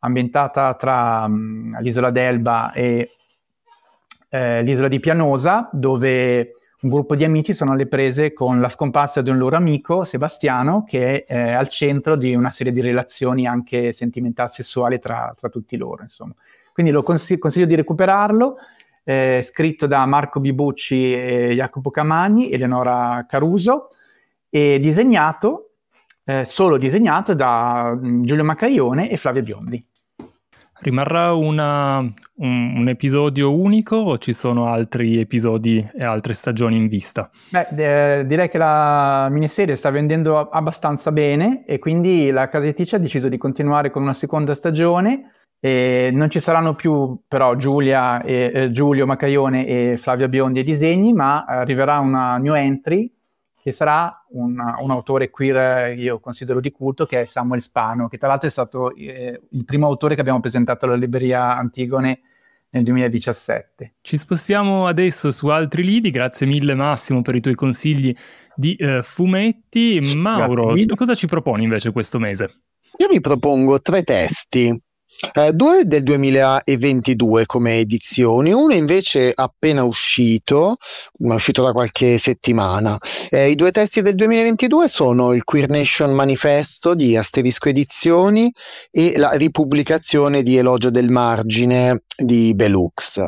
ambientata 0.00 0.74
tra 0.74 1.24
um, 1.26 1.78
l'isola 1.80 2.10
d'Elba 2.10 2.72
e 2.72 3.10
eh, 4.28 4.62
l'isola 4.62 4.88
di 4.88 5.00
Pianosa, 5.00 5.68
dove 5.72 6.52
un 6.78 6.90
gruppo 6.90 7.16
di 7.16 7.24
amici 7.24 7.54
sono 7.54 7.72
alle 7.72 7.86
prese 7.86 8.32
con 8.32 8.60
la 8.60 8.68
scomparsa 8.68 9.22
di 9.22 9.30
un 9.30 9.38
loro 9.38 9.56
amico, 9.56 10.04
Sebastiano, 10.04 10.84
che 10.84 11.24
è 11.24 11.34
eh, 11.34 11.52
al 11.52 11.68
centro 11.68 12.16
di 12.16 12.34
una 12.34 12.50
serie 12.50 12.72
di 12.72 12.80
relazioni 12.80 13.46
anche 13.46 13.92
sentimentali 13.92 14.50
sessuali 14.50 14.98
tra, 14.98 15.34
tra 15.36 15.48
tutti 15.48 15.76
loro. 15.76 16.02
Insomma. 16.02 16.34
Quindi 16.72 16.92
lo 16.92 17.02
consiglio, 17.02 17.40
consiglio 17.40 17.66
di 17.66 17.74
recuperarlo 17.74 18.58
eh, 19.08 19.40
scritto 19.44 19.86
da 19.86 20.04
Marco 20.04 20.40
Bibucci 20.40 21.14
e 21.14 21.54
Jacopo 21.54 21.90
Camagni, 21.90 22.50
Eleonora 22.50 23.24
Caruso, 23.28 23.86
e 24.50 24.80
disegnato, 24.80 25.74
eh, 26.24 26.44
solo 26.44 26.76
disegnato 26.76 27.32
da 27.32 27.96
mm, 27.96 28.24
Giulio 28.24 28.42
Macaione 28.42 29.08
e 29.08 29.16
Flavio 29.16 29.42
Biondi. 29.42 29.86
Rimarrà 30.78 31.32
una, 31.32 32.00
un, 32.00 32.74
un, 32.76 32.88
episodio 32.88 33.54
unico 33.54 33.96
o 33.96 34.18
ci 34.18 34.34
sono 34.34 34.66
altri 34.66 35.20
episodi 35.20 35.88
e 35.94 36.04
altre 36.04 36.32
stagioni 36.32 36.76
in 36.76 36.88
vista? 36.88 37.30
Beh, 37.48 38.18
eh, 38.18 38.26
direi 38.26 38.48
che 38.48 38.58
la 38.58 39.28
miniserie 39.30 39.76
sta 39.76 39.90
vendendo 39.90 40.50
abbastanza 40.50 41.12
bene 41.12 41.64
e 41.64 41.78
quindi 41.78 42.30
la 42.30 42.48
casa 42.48 42.64
editrice 42.64 42.96
ha 42.96 42.98
deciso 42.98 43.28
di 43.28 43.38
continuare 43.38 43.90
con 43.90 44.02
una 44.02 44.12
seconda 44.12 44.54
stagione 44.54 45.30
e 45.58 46.10
non 46.12 46.30
ci 46.30 46.40
saranno 46.40 46.74
più 46.74 47.18
però 47.26 47.54
Giulia 47.56 48.22
e, 48.22 48.50
eh, 48.54 48.72
Giulio 48.72 49.06
Macaione 49.06 49.66
e 49.66 49.96
Flavia 49.96 50.28
Biondi 50.28 50.60
ai 50.60 50.64
disegni, 50.64 51.12
ma 51.12 51.44
arriverà 51.44 51.98
una 51.98 52.36
new 52.36 52.54
entry 52.54 53.10
che 53.66 53.72
sarà 53.72 54.24
un, 54.28 54.56
un, 54.60 54.90
autore 54.92 55.28
queer 55.28 55.98
io 55.98 56.20
considero 56.20 56.60
di 56.60 56.70
culto 56.70 57.04
che 57.04 57.22
è 57.22 57.24
Samuel 57.24 57.60
Spano, 57.60 58.06
che 58.06 58.16
tra 58.16 58.28
l'altro 58.28 58.46
è 58.46 58.50
stato 58.52 58.94
eh, 58.94 59.40
il 59.50 59.64
primo 59.64 59.86
autore 59.86 60.14
che 60.14 60.20
abbiamo 60.20 60.38
presentato 60.38 60.84
alla 60.84 60.94
libreria 60.94 61.56
Antigone 61.56 62.20
nel 62.70 62.84
2017. 62.84 63.94
Ci 64.02 64.16
spostiamo 64.16 64.86
adesso 64.86 65.32
su 65.32 65.48
altri 65.48 65.82
lidi, 65.82 66.10
grazie 66.10 66.46
mille 66.46 66.74
Massimo 66.74 67.22
per 67.22 67.34
i 67.34 67.40
tuoi 67.40 67.56
consigli 67.56 68.14
di 68.54 68.76
eh, 68.76 69.02
fumetti. 69.02 70.14
Mauro, 70.14 70.74
cosa 70.94 71.16
ci 71.16 71.26
proponi 71.26 71.64
invece 71.64 71.90
questo 71.90 72.20
mese? 72.20 72.60
Io 72.98 73.08
vi 73.08 73.20
propongo 73.20 73.80
tre 73.80 74.04
testi 74.04 74.80
eh, 75.32 75.52
due 75.52 75.84
del 75.86 76.02
2022 76.02 77.46
come 77.46 77.78
edizioni, 77.78 78.52
uno 78.52 78.74
invece 78.74 79.32
appena 79.34 79.82
uscito, 79.84 80.76
è 81.18 81.32
uscito 81.32 81.62
da 81.62 81.72
qualche 81.72 82.18
settimana. 82.18 82.98
Eh, 83.30 83.50
I 83.50 83.54
due 83.54 83.70
testi 83.70 84.02
del 84.02 84.14
2022 84.14 84.88
sono 84.88 85.32
il 85.32 85.44
Queer 85.44 85.68
Nation 85.68 86.12
Manifesto 86.12 86.94
di 86.94 87.16
Asterisco 87.16 87.68
Edizioni 87.68 88.52
e 88.90 89.14
la 89.16 89.32
ripubblicazione 89.32 90.42
di 90.42 90.56
Elogio 90.56 90.90
del 90.90 91.08
Margine 91.08 92.02
di 92.16 92.54
Belux. 92.54 93.20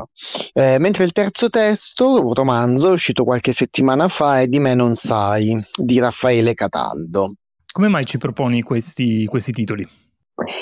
Eh, 0.52 0.78
mentre 0.78 1.04
il 1.04 1.12
terzo 1.12 1.48
testo, 1.48 2.26
un 2.26 2.34
romanzo 2.34 2.90
uscito 2.90 3.24
qualche 3.24 3.52
settimana 3.52 4.08
fa, 4.08 4.40
è 4.40 4.46
Di 4.46 4.58
me 4.58 4.74
non 4.74 4.94
sai, 4.94 5.58
di 5.76 5.98
Raffaele 5.98 6.54
Cataldo. 6.54 7.32
Come 7.70 7.88
mai 7.88 8.06
ci 8.06 8.18
proponi 8.18 8.62
questi, 8.62 9.24
questi 9.26 9.52
titoli? 9.52 9.88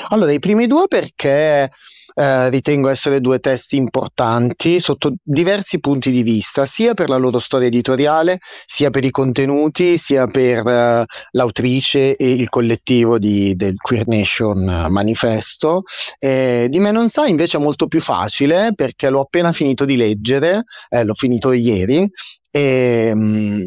Allora, 0.08 0.32
i 0.32 0.38
primi 0.38 0.66
due 0.66 0.86
perché 0.88 1.70
eh, 2.18 2.48
ritengo 2.48 2.88
essere 2.88 3.20
due 3.20 3.40
testi 3.40 3.76
importanti 3.76 4.80
sotto 4.80 5.16
diversi 5.22 5.80
punti 5.80 6.10
di 6.10 6.22
vista, 6.22 6.64
sia 6.64 6.94
per 6.94 7.10
la 7.10 7.18
loro 7.18 7.38
storia 7.38 7.66
editoriale, 7.66 8.38
sia 8.64 8.88
per 8.88 9.04
i 9.04 9.10
contenuti, 9.10 9.98
sia 9.98 10.26
per 10.26 10.66
eh, 10.66 11.04
l'autrice 11.32 12.16
e 12.16 12.32
il 12.32 12.48
collettivo 12.48 13.18
di, 13.18 13.54
del 13.54 13.74
Queer 13.76 14.06
Nation 14.06 14.86
Manifesto. 14.88 15.82
Eh, 16.18 16.68
di 16.70 16.78
me 16.78 16.90
non 16.90 17.10
sa 17.10 17.26
invece 17.26 17.58
è 17.58 17.60
molto 17.60 17.86
più 17.86 18.00
facile 18.00 18.72
perché 18.74 19.10
l'ho 19.10 19.20
appena 19.20 19.52
finito 19.52 19.84
di 19.84 19.96
leggere, 19.96 20.64
eh, 20.88 21.04
l'ho 21.04 21.14
finito 21.14 21.52
ieri. 21.52 22.08
E, 22.50 23.12
mh, 23.14 23.20
mm, 23.20 23.62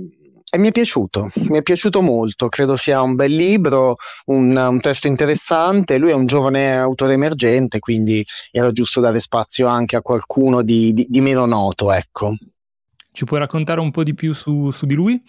e 0.52 0.58
mi 0.58 0.70
è 0.70 0.72
piaciuto, 0.72 1.30
mi 1.50 1.60
è 1.60 1.62
piaciuto 1.62 2.02
molto, 2.02 2.50
credo 2.50 2.76
sia 2.76 3.02
un 3.02 3.14
bel 3.14 3.36
libro, 3.36 3.98
un, 4.26 4.56
un, 4.56 4.80
testo 4.80 5.08
interessante, 5.08 5.98
lui 5.98 6.10
è 6.10 6.16
un 6.16 6.26
giovane 6.26 6.76
autore 6.76 7.14
emergente, 7.14 7.78
quindi 7.78 8.26
era 8.52 8.72
giusto 8.72 9.00
dare 9.00 9.20
spazio 9.20 9.68
anche 9.68 9.96
a 9.96 10.02
qualcuno 10.02 10.64
di, 10.64 10.92
di, 10.92 11.06
di 11.08 11.22
meno 11.22 11.46
noto, 11.46 11.92
ecco. 11.92 12.34
Ci 13.12 13.26
puoi 13.26 13.40
raccontare 13.40 13.80
un 13.80 13.92
po' 13.92 14.04
di 14.04 14.16
più 14.16 14.34
su, 14.34 14.72
su 14.72 14.86
di 14.86 14.96
lui? 14.96 15.22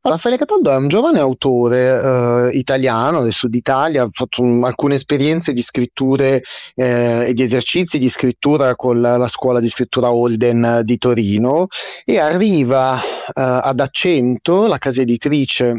Raffaele 0.00 0.38
Cataldo 0.38 0.70
è 0.70 0.76
un 0.76 0.86
giovane 0.88 1.18
autore 1.18 2.50
eh, 2.52 2.56
italiano 2.56 3.22
del 3.22 3.32
sud 3.32 3.54
Italia, 3.54 4.04
ha 4.04 4.08
fatto 4.10 4.42
un, 4.42 4.64
alcune 4.64 4.94
esperienze 4.94 5.52
di 5.52 5.60
scritture 5.60 6.40
eh, 6.76 7.26
e 7.28 7.34
di 7.34 7.42
esercizi 7.42 7.98
di 7.98 8.08
scrittura 8.08 8.76
con 8.76 9.00
la, 9.00 9.16
la, 9.16 9.26
scuola 9.26 9.58
di 9.58 9.68
scrittura 9.68 10.12
Holden 10.12 10.82
di 10.84 10.98
Torino 10.98 11.66
e 12.04 12.18
arriva 12.18 12.96
eh, 13.00 13.32
ad 13.34 13.80
Accento, 13.80 14.66
la 14.66 14.78
casa 14.78 15.02
editrice 15.02 15.74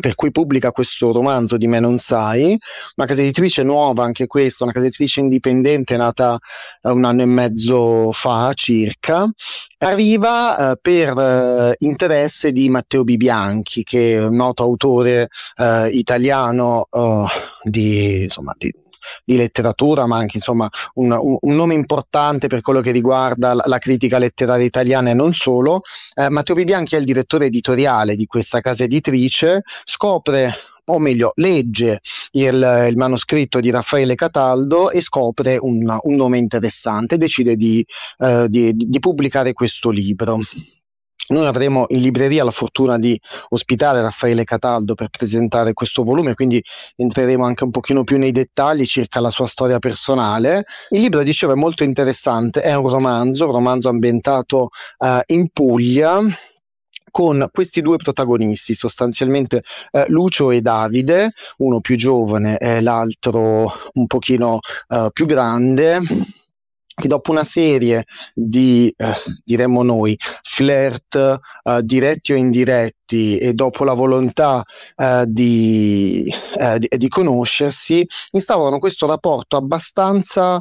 per 0.00 0.14
cui 0.14 0.30
pubblica 0.30 0.72
questo 0.72 1.12
romanzo 1.12 1.56
di 1.56 1.66
Me 1.66 1.78
non 1.78 1.98
sai, 1.98 2.58
una 2.96 3.06
casa 3.06 3.20
editrice 3.20 3.62
nuova 3.62 4.04
anche 4.04 4.26
questa, 4.26 4.64
una 4.64 4.72
casa 4.72 4.86
editrice 4.86 5.20
indipendente 5.20 5.96
nata 5.96 6.38
eh, 6.82 6.90
un 6.90 7.04
anno 7.04 7.22
e 7.22 7.26
mezzo 7.26 8.10
fa 8.12 8.52
circa, 8.54 9.28
arriva 9.78 10.72
eh, 10.72 10.78
per 10.80 11.18
eh, 11.18 11.74
interesse 11.78 12.52
di 12.52 12.68
Matteo 12.70 13.04
Bibianchi, 13.04 13.82
che 13.82 14.16
è 14.16 14.24
un 14.24 14.36
noto 14.36 14.62
autore 14.62 15.28
eh, 15.56 15.88
italiano 15.88 16.86
eh, 16.90 17.24
di, 17.62 18.22
insomma, 18.22 18.54
di 18.56 18.72
di 19.24 19.36
letteratura, 19.36 20.06
ma 20.06 20.16
anche 20.16 20.36
insomma 20.36 20.68
un, 20.94 21.16
un, 21.18 21.54
nome 21.54 21.74
importante 21.74 22.46
per 22.46 22.60
quello 22.60 22.80
che 22.80 22.90
riguarda 22.90 23.54
la, 23.54 23.62
la 23.66 23.78
critica 23.78 24.18
letteraria 24.18 24.66
italiana 24.66 25.10
e 25.10 25.14
non 25.14 25.32
solo. 25.32 25.82
Eh, 26.14 26.28
Matteo 26.28 26.54
Bibianchi 26.54 26.94
è 26.94 26.98
il 26.98 27.04
direttore 27.04 27.46
editoriale 27.46 28.16
di 28.16 28.26
questa 28.26 28.60
casa 28.60 28.84
editrice, 28.84 29.62
scopre 29.84 30.54
o 30.86 30.98
meglio 30.98 31.32
legge 31.36 32.00
il, 32.32 32.86
il, 32.88 32.96
manoscritto 32.96 33.60
di 33.60 33.70
Raffaele 33.70 34.14
Cataldo 34.14 34.90
e 34.90 35.00
scopre 35.00 35.56
un, 35.60 35.96
un 36.02 36.14
nome 36.14 36.38
interessante, 36.38 37.16
decide 37.16 37.56
di, 37.56 37.84
eh, 38.18 38.46
di, 38.48 38.72
di 38.74 38.98
pubblicare 38.98 39.52
questo 39.52 39.90
libro. 39.90 40.40
Noi 41.28 41.46
avremo 41.46 41.86
in 41.88 42.00
libreria 42.00 42.44
la 42.44 42.50
fortuna 42.50 42.98
di 42.98 43.18
ospitare 43.50 44.02
Raffaele 44.02 44.44
Cataldo 44.44 44.94
per 44.94 45.08
presentare 45.08 45.72
questo 45.72 46.02
volume, 46.02 46.34
quindi 46.34 46.62
entreremo 46.96 47.44
anche 47.44 47.64
un 47.64 47.70
pochino 47.70 48.02
più 48.02 48.18
nei 48.18 48.32
dettagli 48.32 48.84
circa 48.84 49.20
la 49.20 49.30
sua 49.30 49.46
storia 49.46 49.78
personale. 49.78 50.64
Il 50.90 51.00
libro, 51.00 51.22
dicevo, 51.22 51.52
è 51.52 51.56
molto 51.56 51.84
interessante, 51.84 52.60
è 52.60 52.74
un 52.74 52.88
romanzo, 52.88 53.46
un 53.46 53.52
romanzo 53.52 53.88
ambientato 53.88 54.68
uh, 54.98 55.20
in 55.26 55.48
Puglia, 55.50 56.20
con 57.10 57.46
questi 57.52 57.82
due 57.82 57.98
protagonisti, 57.98 58.72
sostanzialmente 58.74 59.62
eh, 59.90 60.06
Lucio 60.08 60.50
e 60.50 60.62
Davide, 60.62 61.32
uno 61.58 61.80
più 61.80 61.94
giovane 61.94 62.56
e 62.56 62.80
l'altro 62.80 63.70
un 63.92 64.06
pochino 64.06 64.60
eh, 64.88 65.10
più 65.12 65.26
grande 65.26 66.00
che 66.94 67.08
dopo 67.08 67.30
una 67.30 67.44
serie 67.44 68.04
di, 68.34 68.92
eh, 68.96 69.12
diremmo 69.44 69.82
noi, 69.82 70.16
flirt 70.42 71.16
eh, 71.16 71.80
diretti 71.82 72.32
o 72.32 72.36
indiretti 72.36 73.38
e 73.38 73.52
dopo 73.52 73.84
la 73.84 73.94
volontà 73.94 74.62
eh, 74.96 75.24
di, 75.26 76.32
eh, 76.58 76.78
di, 76.78 76.88
di 76.96 77.08
conoscersi, 77.08 78.06
instaurano 78.32 78.78
questo 78.78 79.06
rapporto 79.06 79.56
abbastanza 79.56 80.60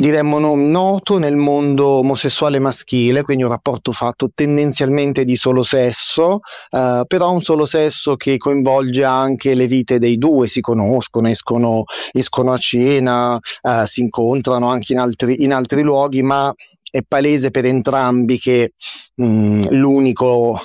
diremmo 0.00 0.38
noto 0.38 1.18
nel 1.18 1.36
mondo 1.36 1.86
omosessuale 1.98 2.58
maschile, 2.58 3.22
quindi 3.22 3.42
un 3.42 3.50
rapporto 3.50 3.92
fatto 3.92 4.30
tendenzialmente 4.34 5.24
di 5.24 5.36
solo 5.36 5.62
sesso, 5.62 6.40
eh, 6.70 7.04
però 7.06 7.30
un 7.30 7.42
solo 7.42 7.66
sesso 7.66 8.16
che 8.16 8.38
coinvolge 8.38 9.04
anche 9.04 9.54
le 9.54 9.66
vite 9.66 9.98
dei 9.98 10.16
due, 10.16 10.48
si 10.48 10.62
conoscono, 10.62 11.28
escono, 11.28 11.84
escono 12.12 12.52
a 12.52 12.56
cena, 12.56 13.38
eh, 13.60 13.86
si 13.86 14.00
incontrano 14.00 14.68
anche 14.70 14.94
in 14.94 15.00
altri, 15.00 15.42
in 15.42 15.52
altri 15.52 15.82
luoghi, 15.82 16.22
ma 16.22 16.50
è 16.90 17.02
palese 17.06 17.50
per 17.50 17.66
entrambi 17.66 18.38
che 18.38 18.72
mh, 19.16 19.24
mm, 19.24 19.62
l'unico, 19.70 20.58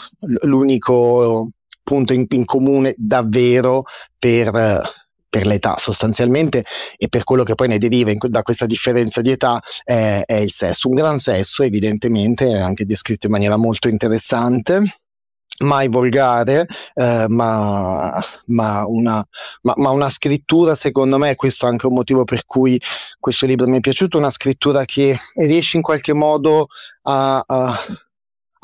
l'unico 0.44 1.50
punto 1.84 2.14
in, 2.14 2.26
in 2.30 2.46
comune 2.46 2.94
davvero 2.98 3.84
per 4.18 5.04
per 5.36 5.46
l'età 5.46 5.76
sostanzialmente 5.78 6.64
e 6.96 7.10
per 7.10 7.26
quello 7.26 7.44
che 7.44 7.56
poi 7.56 7.68
ne 7.68 7.78
deriva 7.78 8.10
in, 8.10 8.18
da 8.30 8.42
questa 8.42 8.66
differenza 8.66 9.20
di 9.20 9.32
età 9.32 9.62
è, 9.84 10.22
è 10.26 10.36
il 10.36 10.52
sesso. 10.54 10.88
Un 10.88 10.94
gran 10.94 11.20
sesso 11.20 11.62
evidentemente, 11.64 12.54
anche 12.54 12.86
descritto 12.86 13.26
in 13.26 13.34
maniera 13.34 13.58
molto 13.58 13.90
interessante 13.90 14.82
mai 15.58 15.88
volgare, 15.88 16.68
eh, 16.96 17.26
ma, 17.30 18.22
ma, 18.48 18.86
una, 18.86 19.26
ma, 19.62 19.74
ma, 19.78 19.90
una, 19.92 20.10
scrittura, 20.10 20.76
secondo 20.76 21.18
me, 21.18 21.36
questo 21.36 21.66
è 21.66 21.70
anche 21.70 21.86
un 21.86 21.94
motivo 21.94 22.26
per 22.26 22.46
cui 22.46 22.80
questo 23.20 23.46
libro 23.46 23.66
mi 23.66 23.78
è 23.78 23.80
piaciuto, 23.80 24.18
una 24.18 24.30
scrittura 24.30 24.84
che 24.84 25.18
riesce 25.36 25.78
in 25.78 25.84
qualche 25.84 26.12
modo 26.12 26.68
a, 27.04 27.42
a 27.46 27.80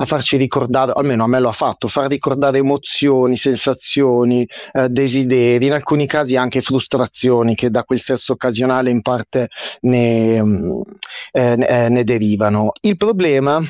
a 0.02 0.06
farci 0.06 0.36
ricordare, 0.36 0.92
almeno 0.94 1.24
a 1.24 1.26
me 1.28 1.38
lo 1.38 1.48
ha 1.48 1.52
fatto, 1.52 1.86
far 1.88 2.08
ricordare 2.08 2.58
emozioni, 2.58 3.36
sensazioni, 3.36 4.46
eh, 4.72 4.88
desideri, 4.88 5.66
in 5.66 5.72
alcuni 5.72 6.06
casi 6.06 6.36
anche 6.36 6.60
frustrazioni 6.60 7.54
che 7.54 7.70
da 7.70 7.84
quel 7.84 8.00
sesso 8.00 8.32
occasionale 8.32 8.90
in 8.90 9.00
parte 9.00 9.48
ne, 9.82 10.42
mm, 10.42 10.80
eh, 11.32 11.52
eh, 11.52 11.88
ne 11.88 12.04
derivano. 12.04 12.72
Il 12.80 12.96
problema, 12.96 13.62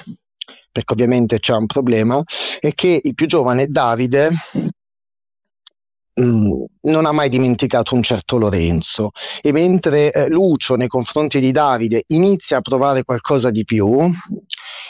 perché 0.73 0.93
ovviamente 0.93 1.39
c'è 1.39 1.55
un 1.55 1.67
problema, 1.67 2.23
è 2.61 2.73
che 2.73 3.01
il 3.03 3.15
più 3.15 3.27
giovane 3.27 3.67
Davide 3.67 4.31
Mm, 6.21 6.65
non 6.83 7.07
ha 7.07 7.13
mai 7.13 7.31
dimenticato 7.31 7.95
un 7.95 8.03
certo 8.03 8.37
Lorenzo 8.37 9.13
e 9.41 9.51
mentre 9.51 10.13
eh, 10.13 10.29
Lucio 10.29 10.75
nei 10.75 10.87
confronti 10.87 11.41
di 11.41 11.53
Davide 11.53 12.05
inizia 12.09 12.59
a 12.59 12.61
provare 12.61 13.03
qualcosa 13.03 13.51
di 13.51 13.65
più 13.65 14.13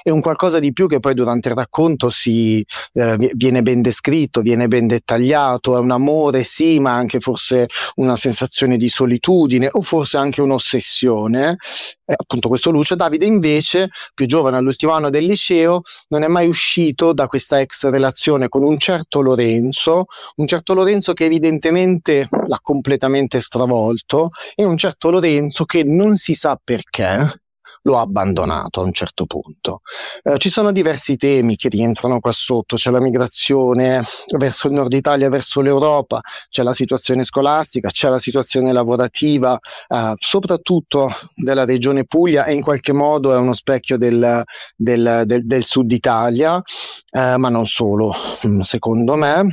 è 0.03 0.11
un 0.11 0.21
qualcosa 0.21 0.59
di 0.59 0.73
più 0.73 0.87
che 0.87 1.01
poi 1.01 1.15
durante 1.15 1.49
il 1.49 1.55
racconto 1.55 2.11
si, 2.11 2.65
eh, 2.95 3.17
viene 3.35 3.63
ben 3.63 3.83
descritto, 3.83 4.41
viene 4.41 4.69
ben 4.69 4.87
dettagliato, 4.87 5.77
è 5.77 5.81
un 5.81 5.91
amore 5.91 6.43
sì 6.43 6.79
ma 6.81 6.93
anche 6.93 7.21
forse 7.21 7.67
una 7.97 8.17
sensazione 8.17 8.77
di 8.77 8.89
solitudine 8.89 9.69
o 9.71 9.83
forse 9.83 10.17
anche 10.17 10.41
un'ossessione. 10.41 11.57
Eh, 12.05 12.15
appunto 12.17 12.49
questo 12.49 12.71
Lucio 12.71 12.97
Davide 12.97 13.27
invece 13.27 13.89
più 14.15 14.27
giovane 14.27 14.57
all'ultimo 14.57 14.93
anno 14.93 15.09
del 15.09 15.25
liceo 15.25 15.83
non 16.09 16.23
è 16.23 16.29
mai 16.29 16.49
uscito 16.49 17.13
da 17.13 17.27
questa 17.27 17.61
ex 17.61 17.89
relazione 17.89 18.49
con 18.49 18.63
un 18.63 18.77
certo 18.79 19.21
Lorenzo 19.21 20.07
un 20.37 20.47
certo 20.47 20.75
Lorenzo 20.75 21.13
che 21.13 21.25
evidentemente 21.25 22.29
l'ha 22.31 22.59
completamente 22.61 23.41
stravolto 23.41 24.31
e 24.55 24.65
un 24.65 24.77
certo 24.77 25.11
Lorenzo 25.11 25.65
che 25.65 25.85
non 25.85 26.17
si 26.17 26.35
sa 26.35 26.59
perché 26.63 27.42
lo 27.83 27.99
ha 27.99 28.03
abbandonato 28.03 28.81
a 28.81 28.85
un 28.85 28.93
certo 28.93 29.27
punto. 29.27 29.81
Eh, 30.23 30.39
ci 30.39 30.51
sono 30.51 30.73
diversi 30.73 31.17
temi 31.17 31.57
che 31.57 31.69
rientrano 31.69 32.21
qua 32.21 32.33
sotto, 32.33 32.77
c'è 32.77 32.91
la 32.91 33.01
migrazione 33.01 34.03
verso 34.37 34.69
il 34.69 34.75
nord 34.75 34.93
Italia, 34.93 35.29
verso 35.29 35.61
l'Europa, 35.61 36.21
c'è 36.49 36.63
la 36.63 36.75
situazione 36.75 37.25
scolastica, 37.25 37.91
c'è 37.91 38.09
la 38.09 38.19
situazione 38.19 38.73
lavorativa, 38.73 39.59
eh, 39.89 40.13
soprattutto 40.17 41.11
della 41.35 41.65
regione 41.65 42.05
Puglia 42.05 42.45
e 42.45 42.55
in 42.55 42.63
qualche 42.63 42.93
modo 42.93 43.33
è 43.33 43.37
uno 43.37 43.53
specchio 43.53 43.97
del, 43.97 44.43
del, 44.77 45.23
del, 45.25 45.47
del 45.47 45.65
sud 45.65 45.91
Italia, 45.91 46.63
eh, 47.11 47.37
ma 47.37 47.49
non 47.49 47.67
solo, 47.67 48.15
secondo 48.63 49.17
me 49.17 49.49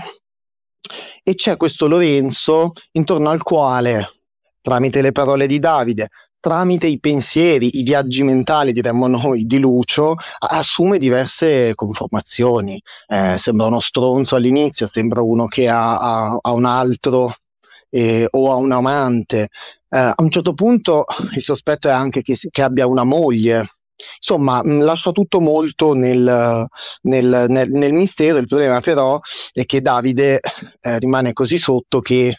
e 1.24 1.36
c'è 1.36 1.58
questo 1.58 1.88
Lorenzo 1.88 2.72
intorno 2.94 3.30
al 3.30 3.44
quale, 3.44 4.08
tramite 4.62 5.02
le 5.02 5.12
parole 5.12 5.46
di 5.46 5.60
Davide, 5.60 6.10
tramite 6.40 6.88
i 6.88 7.00
pensieri, 7.00 7.80
i 7.80 7.84
viaggi 7.84 8.24
mentali, 8.24 8.72
diremmo 8.72 9.08
noi, 9.08 9.46
di 9.46 9.60
Lucio, 9.60 10.16
assume 10.40 10.98
diverse 10.98 11.74
conformazioni. 11.76 12.82
Eh, 13.08 13.38
sembra 13.38 13.68
uno 13.68 13.80
stronzo 13.80 14.36
all'inizio, 14.36 14.88
sembra 14.88 15.22
uno 15.22 15.46
che 15.46 15.68
ha, 15.68 15.98
ha, 15.98 16.38
ha 16.42 16.52
un 16.52 16.66
altro 16.66 17.34
eh, 17.90 18.28
o 18.30 18.52
ha 18.52 18.56
un 18.56 18.72
amante. 18.72 19.50
Eh, 19.90 19.98
a 20.00 20.16
un 20.18 20.30
certo 20.30 20.54
punto 20.54 21.06
il 21.34 21.42
sospetto 21.42 21.88
è 21.88 21.92
anche 21.92 22.22
che, 22.22 22.36
che 22.50 22.62
abbia 22.62 22.88
una 22.88 23.04
moglie, 23.04 23.66
Insomma, 24.18 24.62
mh, 24.64 24.84
lascia 24.84 25.12
tutto 25.12 25.42
molto 25.42 25.94
nel, 25.94 26.66
nel, 27.02 27.46
nel, 27.50 27.70
nel, 27.70 27.92
mistero. 27.92 28.38
Il 28.38 28.48
problema 28.48 28.80
però 28.80 29.20
è 29.52 29.66
che 29.66 29.82
Davide 29.82 30.40
eh, 30.80 31.00
rimane 31.00 31.34
così 31.34 31.58
sotto 31.58 32.00
che 32.00 32.38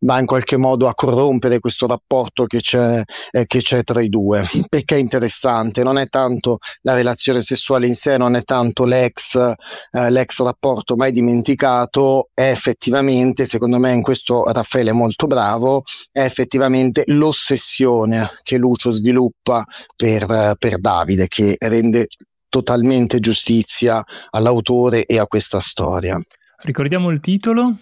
va 0.00 0.18
in 0.18 0.26
qualche 0.26 0.56
modo 0.56 0.88
a 0.88 0.94
corrompere 0.94 1.60
questo 1.60 1.86
rapporto 1.86 2.44
che 2.46 2.60
c'è, 2.60 3.02
eh, 3.30 3.46
che 3.46 3.60
c'è 3.60 3.82
tra 3.82 4.00
i 4.00 4.08
due. 4.08 4.48
Perché 4.68 4.96
è 4.96 4.98
interessante, 4.98 5.82
non 5.82 5.98
è 5.98 6.06
tanto 6.08 6.58
la 6.82 6.94
relazione 6.94 7.40
sessuale 7.42 7.86
in 7.86 7.94
sé, 7.94 8.16
non 8.16 8.36
è 8.36 8.42
tanto 8.42 8.84
l'ex, 8.84 9.36
eh, 9.36 10.10
l'ex 10.10 10.42
rapporto 10.42 10.96
mai 10.96 11.12
dimenticato, 11.12 12.28
è 12.34 12.50
effettivamente, 12.50 13.46
secondo 13.46 13.78
me 13.78 13.92
in 13.92 14.02
questo 14.02 14.44
Raffaele 14.44 14.90
è 14.90 14.94
molto 14.94 15.26
bravo, 15.26 15.82
è 16.12 16.22
effettivamente 16.22 17.04
l'ossessione 17.06 18.28
che 18.42 18.56
Lucio 18.56 18.92
sviluppa 18.92 19.64
per, 19.96 20.54
per 20.58 20.80
Davide, 20.80 21.28
che 21.28 21.56
rende 21.58 22.08
totalmente 22.48 23.20
giustizia 23.20 24.02
all'autore 24.30 25.04
e 25.04 25.18
a 25.18 25.26
questa 25.26 25.60
storia. 25.60 26.20
Ricordiamo 26.62 27.10
il 27.10 27.20
titolo? 27.20 27.76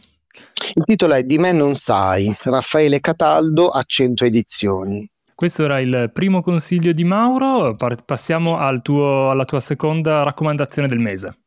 Il 0.78 0.84
titolo 0.84 1.14
è 1.14 1.22
Di 1.22 1.38
me 1.38 1.52
non 1.52 1.74
sai, 1.74 2.36
Raffaele 2.42 3.00
Cataldo 3.00 3.70
a 3.70 3.82
100 3.82 4.26
edizioni. 4.26 5.10
Questo 5.34 5.64
era 5.64 5.80
il 5.80 6.10
primo 6.12 6.42
consiglio 6.42 6.92
di 6.92 7.02
Mauro, 7.02 7.74
passiamo 8.04 8.58
al 8.58 8.82
tuo, 8.82 9.30
alla 9.30 9.46
tua 9.46 9.60
seconda 9.60 10.22
raccomandazione 10.22 10.86
del 10.86 10.98
mese. 10.98 11.38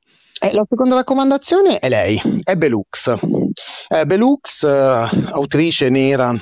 Eh, 0.41 0.51
la 0.51 0.65
seconda 0.67 0.95
raccomandazione 0.95 1.77
è 1.77 1.89
lei, 1.89 2.19
è 2.43 2.55
Belux. 2.55 3.13
Eh, 3.89 4.05
Belux, 4.07 4.63
eh, 4.63 5.09
autrice 5.33 5.89
nera 5.89 6.33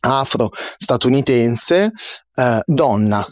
afro-statunitense, 0.00 1.92
eh, 2.34 2.60
donna 2.64 3.24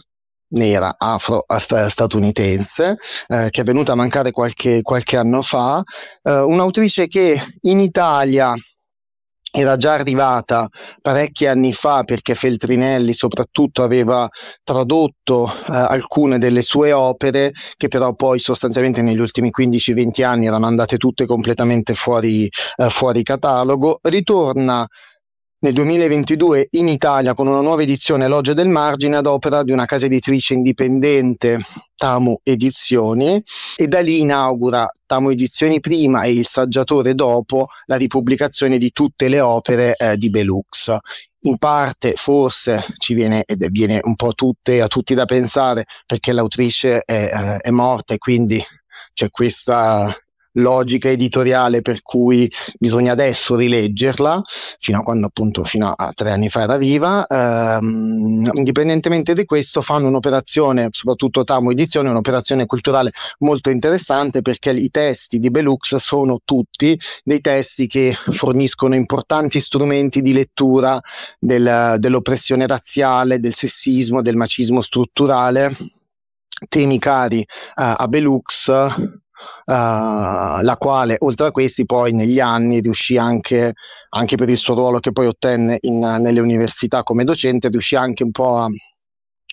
nera 0.49 0.95
afro-statunitense, 0.97 2.95
eh, 3.27 3.47
che 3.49 3.61
è 3.61 3.63
venuta 3.63 3.91
a 3.93 3.95
mancare 3.95 4.31
qualche, 4.31 4.81
qualche 4.81 5.17
anno 5.17 5.41
fa, 5.41 5.81
eh, 6.23 6.37
un'autrice 6.37 7.07
che 7.07 7.41
in 7.61 7.79
Italia 7.79 8.53
era 9.51 9.77
già 9.77 9.93
arrivata 9.93 10.67
parecchi 11.01 11.47
anni 11.47 11.73
fa 11.73 12.03
perché 12.03 12.35
Feltrinelli 12.35 13.13
soprattutto 13.13 13.81
aveva 13.81 14.29
tradotto 14.63 15.47
eh, 15.47 15.75
alcune 15.75 16.37
delle 16.37 16.61
sue 16.61 16.91
opere 16.91 17.51
che 17.75 17.87
però 17.87 18.13
poi 18.13 18.37
sostanzialmente 18.37 19.01
negli 19.01 19.17
ultimi 19.17 19.49
15-20 19.49 20.23
anni 20.23 20.45
erano 20.45 20.67
andate 20.67 20.97
tutte 20.97 21.25
completamente 21.25 21.95
fuori, 21.95 22.47
eh, 22.75 22.89
fuori 22.89 23.23
catalogo. 23.23 23.99
Ritorna 24.03 24.87
nel 25.61 25.73
2022 25.73 26.67
in 26.71 26.87
Italia 26.87 27.33
con 27.33 27.47
una 27.47 27.59
nuova 27.59 27.81
edizione 27.81 28.27
Loggia 28.27 28.53
del 28.53 28.69
Margine 28.69 29.17
ad 29.17 29.25
opera 29.25 29.61
di 29.63 29.71
una 29.71 29.85
casa 29.85 30.05
editrice 30.05 30.53
indipendente 30.53 31.59
Tamu 31.95 32.39
Edizioni 32.43 33.43
e 33.75 33.87
da 33.87 33.99
lì 33.99 34.21
inaugura 34.21 34.87
Tamu 35.05 35.31
Edizioni 35.31 35.81
prima 35.81 36.23
e 36.23 36.31
Il 36.31 36.45
Saggiatore 36.45 37.13
dopo 37.13 37.67
la 37.87 37.97
ripubblicazione 37.97 38.77
di 38.77 38.91
tutte 38.91 39.27
le 39.27 39.41
opere 39.41 39.95
eh, 39.97 40.15
di 40.15 40.29
Belux. 40.29 40.95
In 41.41 41.57
parte 41.57 42.13
forse 42.15 42.85
ci 42.97 43.13
viene 43.13 43.43
ed 43.45 43.69
viene 43.69 43.99
un 44.03 44.15
po' 44.15 44.33
tutte, 44.33 44.81
a 44.81 44.87
tutti 44.87 45.13
da 45.13 45.25
pensare 45.25 45.85
perché 46.05 46.31
l'autrice 46.31 47.01
è, 47.01 47.31
eh, 47.33 47.57
è 47.57 47.69
morta 47.69 48.13
e 48.13 48.17
quindi 48.17 48.63
c'è 49.13 49.29
questa 49.29 50.13
logica 50.53 51.09
editoriale 51.09 51.81
per 51.81 52.01
cui 52.01 52.51
bisogna 52.77 53.11
adesso 53.11 53.55
rileggerla, 53.55 54.41
fino 54.79 54.99
a 54.99 55.03
quando 55.03 55.27
appunto 55.27 55.63
fino 55.63 55.91
a 55.95 56.11
tre 56.13 56.31
anni 56.31 56.49
fa 56.49 56.63
era 56.63 56.77
viva. 56.77 57.25
Ehm, 57.27 58.49
indipendentemente 58.53 59.33
di 59.33 59.45
questo, 59.45 59.81
fanno 59.81 60.07
un'operazione, 60.07 60.87
soprattutto 60.91 61.43
Tamo 61.43 61.71
Edizione, 61.71 62.09
un'operazione 62.09 62.65
culturale 62.65 63.11
molto 63.39 63.69
interessante 63.69 64.41
perché 64.41 64.71
i 64.71 64.89
testi 64.89 65.39
di 65.39 65.49
Belux 65.49 65.95
sono 65.95 66.39
tutti 66.43 66.99
dei 67.23 67.41
testi 67.41 67.87
che 67.87 68.15
forniscono 68.15 68.95
importanti 68.95 69.59
strumenti 69.59 70.21
di 70.21 70.33
lettura 70.33 70.99
del, 71.39 71.95
dell'oppressione 71.97 72.67
razziale, 72.67 73.39
del 73.39 73.53
sessismo, 73.53 74.21
del 74.21 74.35
macismo 74.35 74.81
strutturale 74.81 75.75
temi 76.67 76.99
cari 76.99 77.39
uh, 77.39 77.93
a 77.95 78.07
Belux 78.07 78.67
la 79.65 80.75
quale 80.77 81.15
oltre 81.19 81.47
a 81.47 81.51
questi 81.51 81.85
poi 81.85 82.13
negli 82.13 82.39
anni 82.39 82.79
riuscì 82.79 83.17
anche, 83.17 83.73
anche 84.09 84.35
per 84.35 84.49
il 84.49 84.57
suo 84.57 84.73
ruolo 84.73 84.99
che 84.99 85.11
poi 85.11 85.27
ottenne 85.27 85.77
in, 85.81 85.99
nelle 85.99 86.39
università 86.39 87.03
come 87.03 87.23
docente, 87.23 87.69
riuscì 87.69 87.95
anche 87.95 88.23
un 88.23 88.31
po' 88.31 88.57
a, 88.57 88.67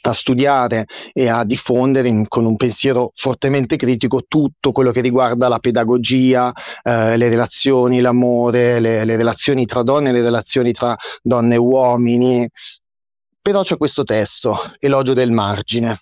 a 0.02 0.12
studiare 0.12 0.86
e 1.12 1.28
a 1.28 1.44
diffondere 1.44 2.08
in, 2.08 2.26
con 2.28 2.44
un 2.44 2.56
pensiero 2.56 3.10
fortemente 3.14 3.76
critico 3.76 4.22
tutto 4.26 4.72
quello 4.72 4.90
che 4.90 5.00
riguarda 5.00 5.48
la 5.48 5.58
pedagogia, 5.58 6.52
eh, 6.82 7.16
le 7.16 7.28
relazioni, 7.28 8.00
l'amore, 8.00 8.80
le, 8.80 9.04
le 9.04 9.16
relazioni 9.16 9.66
tra 9.66 9.82
donne, 9.82 10.12
le 10.12 10.22
relazioni 10.22 10.72
tra 10.72 10.96
donne 11.22 11.54
e 11.54 11.58
uomini. 11.58 12.48
Però 13.40 13.62
c'è 13.62 13.76
questo 13.76 14.02
testo, 14.02 14.56
Elogio 14.78 15.12
del 15.12 15.30
margine, 15.30 15.96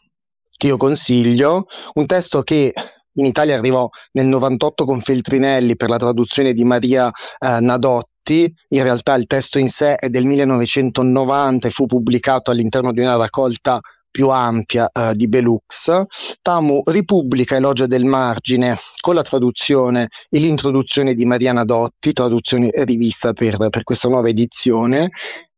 che 0.57 0.69
io 0.69 0.77
consiglio, 0.77 1.67
un 1.95 2.07
testo 2.07 2.43
che 2.43 2.73
in 3.15 3.27
Italia 3.27 3.57
arrivò 3.57 3.89
nel 4.13 4.27
98 4.27 4.85
con 4.85 5.01
Feltrinelli 5.01 5.77
per 5.77 5.91
la 5.91 5.99
traduzione 5.99 6.53
di 6.53 6.65
Maria 6.65 7.11
eh, 7.39 7.61
Nadotti. 7.61 8.53
In 8.69 8.83
realtà 8.83 9.15
il 9.15 9.27
testo 9.27 9.59
in 9.59 9.69
sé 9.69 9.97
è 9.97 10.09
del 10.09 10.25
1990 10.25 11.69
e 11.69 11.71
fu 11.71 11.87
pubblicato 11.87 12.51
all'interno 12.51 12.93
di 12.93 13.01
una 13.01 13.17
raccolta 13.17 13.81
più 14.15 14.29
ampia 14.29 14.89
uh, 14.93 15.13
di 15.13 15.27
Belux. 15.27 16.05
Tamu 16.41 16.83
ripubblica 16.85 17.57
Elogia 17.57 17.87
del 17.87 18.05
margine 18.05 18.79
con 19.01 19.17
la 19.17 19.23
traduzione 19.23 20.09
e 20.31 20.39
l'introduzione 20.39 21.15
di 21.15 21.25
Mariana 21.25 21.65
Dotti, 21.65 22.13
traduzione 22.13 22.71
rivista 22.85 23.33
per, 23.33 23.57
per 23.71 23.83
questa 23.83 24.09
nuova 24.09 24.29
edizione. 24.29 25.11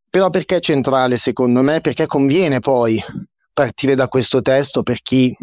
Però 0.09 0.31
perché 0.31 0.57
è 0.57 0.61
centrale 0.61 1.19
secondo 1.19 1.61
me? 1.61 1.83
Perché 1.83 2.07
conviene 2.07 2.61
poi 2.61 2.99
partire 3.57 3.95
da 3.95 4.07
questo 4.07 4.42
testo 4.42 4.83
per 4.83 5.01
chi 5.01 5.35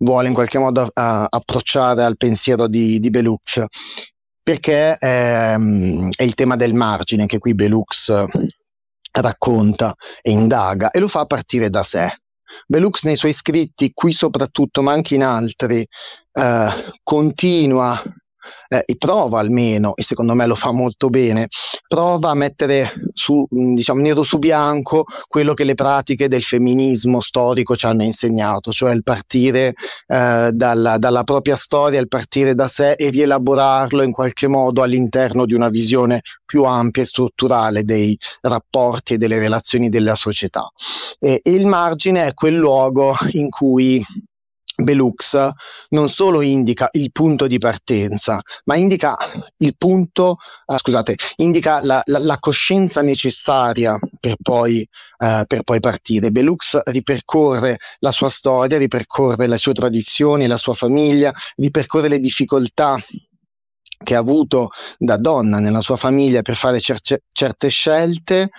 vuole 0.00 0.28
in 0.28 0.34
qualche 0.34 0.58
modo 0.58 0.82
uh, 0.82 0.90
approcciare 0.92 2.04
al 2.04 2.18
pensiero 2.18 2.68
di, 2.68 3.00
di 3.00 3.08
Belux, 3.08 3.64
perché 4.42 4.94
ehm, 4.98 6.10
è 6.14 6.22
il 6.22 6.34
tema 6.34 6.54
del 6.54 6.74
margine 6.74 7.24
che 7.24 7.38
qui 7.38 7.54
Belux 7.54 8.12
racconta 9.10 9.94
e 10.20 10.30
indaga 10.30 10.90
e 10.90 10.98
lo 10.98 11.08
fa 11.08 11.20
a 11.20 11.26
partire 11.26 11.70
da 11.70 11.82
sé. 11.82 12.20
Belux 12.66 13.04
nei 13.04 13.16
suoi 13.16 13.32
scritti, 13.32 13.92
qui 13.94 14.12
soprattutto, 14.12 14.82
ma 14.82 14.92
anche 14.92 15.14
in 15.14 15.24
altri, 15.24 15.80
eh, 15.80 16.68
continua 17.02 18.02
eh, 18.68 18.82
e 18.84 18.96
prova 18.96 19.40
almeno, 19.40 19.94
e 19.96 20.02
secondo 20.02 20.34
me 20.34 20.46
lo 20.46 20.54
fa 20.54 20.72
molto 20.72 21.08
bene, 21.08 21.48
prova 21.86 22.30
a 22.30 22.34
mettere 22.34 22.92
su, 23.12 23.46
mm, 23.54 23.74
diciamo, 23.74 24.00
nero 24.00 24.22
su 24.22 24.38
bianco 24.38 25.04
quello 25.28 25.54
che 25.54 25.64
le 25.64 25.74
pratiche 25.74 26.28
del 26.28 26.42
femminismo 26.42 27.20
storico 27.20 27.76
ci 27.76 27.86
hanno 27.86 28.02
insegnato, 28.02 28.72
cioè 28.72 28.92
il 28.92 29.02
partire 29.02 29.72
eh, 30.06 30.50
dalla, 30.52 30.98
dalla 30.98 31.22
propria 31.24 31.56
storia, 31.56 32.00
il 32.00 32.08
partire 32.08 32.54
da 32.54 32.68
sé 32.68 32.92
e 32.92 33.10
rielaborarlo 33.10 34.02
in 34.02 34.12
qualche 34.12 34.48
modo 34.48 34.82
all'interno 34.82 35.46
di 35.46 35.54
una 35.54 35.68
visione 35.68 36.22
più 36.44 36.64
ampia 36.64 37.02
e 37.02 37.06
strutturale 37.06 37.84
dei 37.84 38.16
rapporti 38.42 39.14
e 39.14 39.18
delle 39.18 39.38
relazioni 39.38 39.88
della 39.88 40.14
società. 40.14 40.70
E, 41.18 41.40
e 41.42 41.50
il 41.50 41.66
margine 41.66 42.26
è 42.26 42.34
quel 42.34 42.54
luogo 42.54 43.14
in 43.32 43.48
cui 43.48 44.04
Belux 44.76 45.48
non 45.90 46.08
solo 46.08 46.42
indica 46.42 46.88
il 46.92 47.10
punto 47.10 47.46
di 47.46 47.58
partenza, 47.58 48.40
ma 48.64 48.76
indica 48.76 49.16
il 49.58 49.74
punto, 49.76 50.36
uh, 50.66 50.76
scusate, 50.76 51.16
indica 51.36 51.82
la, 51.82 52.02
la, 52.06 52.18
la, 52.18 52.38
coscienza 52.38 53.00
necessaria 53.00 53.98
per 54.20 54.36
poi, 54.40 54.86
uh, 55.18 55.44
per 55.46 55.62
poi 55.62 55.80
partire. 55.80 56.30
Belux 56.30 56.78
ripercorre 56.84 57.78
la 58.00 58.12
sua 58.12 58.28
storia, 58.28 58.78
ripercorre 58.78 59.46
le 59.46 59.58
sue 59.58 59.72
tradizioni, 59.72 60.46
la 60.46 60.58
sua 60.58 60.74
famiglia, 60.74 61.32
ripercorre 61.56 62.08
le 62.08 62.20
difficoltà 62.20 62.98
che 64.04 64.14
ha 64.14 64.18
avuto 64.18 64.70
da 64.98 65.16
donna 65.16 65.58
nella 65.58 65.80
sua 65.80 65.96
famiglia 65.96 66.42
per 66.42 66.54
fare 66.54 66.80
cer- 66.80 67.22
certe 67.32 67.68
scelte 67.68 68.50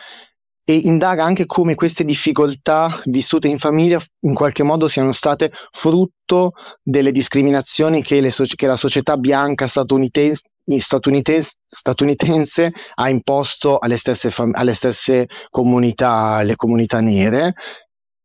e 0.69 0.81
indaga 0.83 1.23
anche 1.23 1.45
come 1.45 1.75
queste 1.75 2.03
difficoltà 2.03 2.93
vissute 3.05 3.47
in 3.47 3.57
famiglia 3.57 4.01
in 4.23 4.33
qualche 4.33 4.63
modo 4.63 4.89
siano 4.89 5.13
state 5.13 5.49
frutto 5.71 6.51
delle 6.83 7.13
discriminazioni 7.13 8.03
che, 8.03 8.29
so- 8.31 8.43
che 8.43 8.67
la 8.67 8.75
società 8.75 9.15
bianca 9.15 9.65
statunitense, 9.65 10.41
statunitense, 10.77 11.51
statunitense 11.63 12.73
ha 12.95 13.07
imposto 13.07 13.77
alle 13.77 13.95
stesse, 13.95 14.29
fam- 14.29 14.53
alle 14.55 14.73
stesse 14.73 15.29
comunità, 15.49 16.11
alle 16.11 16.57
comunità 16.57 16.99
nere. 16.99 17.53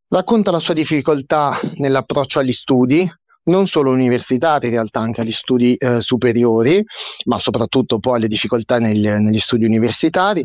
Racconta 0.09 0.51
la 0.51 0.59
sua 0.59 0.75
difficoltà 0.75 1.57
nell'approccio 1.77 2.41
agli 2.41 2.53
studi, 2.53 3.09
non 3.45 3.69
solo 3.69 3.93
universitari, 3.93 4.67
in 4.67 4.73
realtà 4.73 4.99
anche 4.99 5.21
agli 5.21 5.31
studi 5.31 5.77
eh, 5.77 6.01
superiori, 6.01 6.85
ma 7.27 7.39
soprattutto 7.39 8.01
poi 8.01 8.17
alle 8.17 8.27
difficoltà 8.27 8.81
negli, 8.81 9.07
negli 9.07 9.39
studi 9.39 9.65
universitari 9.65 10.45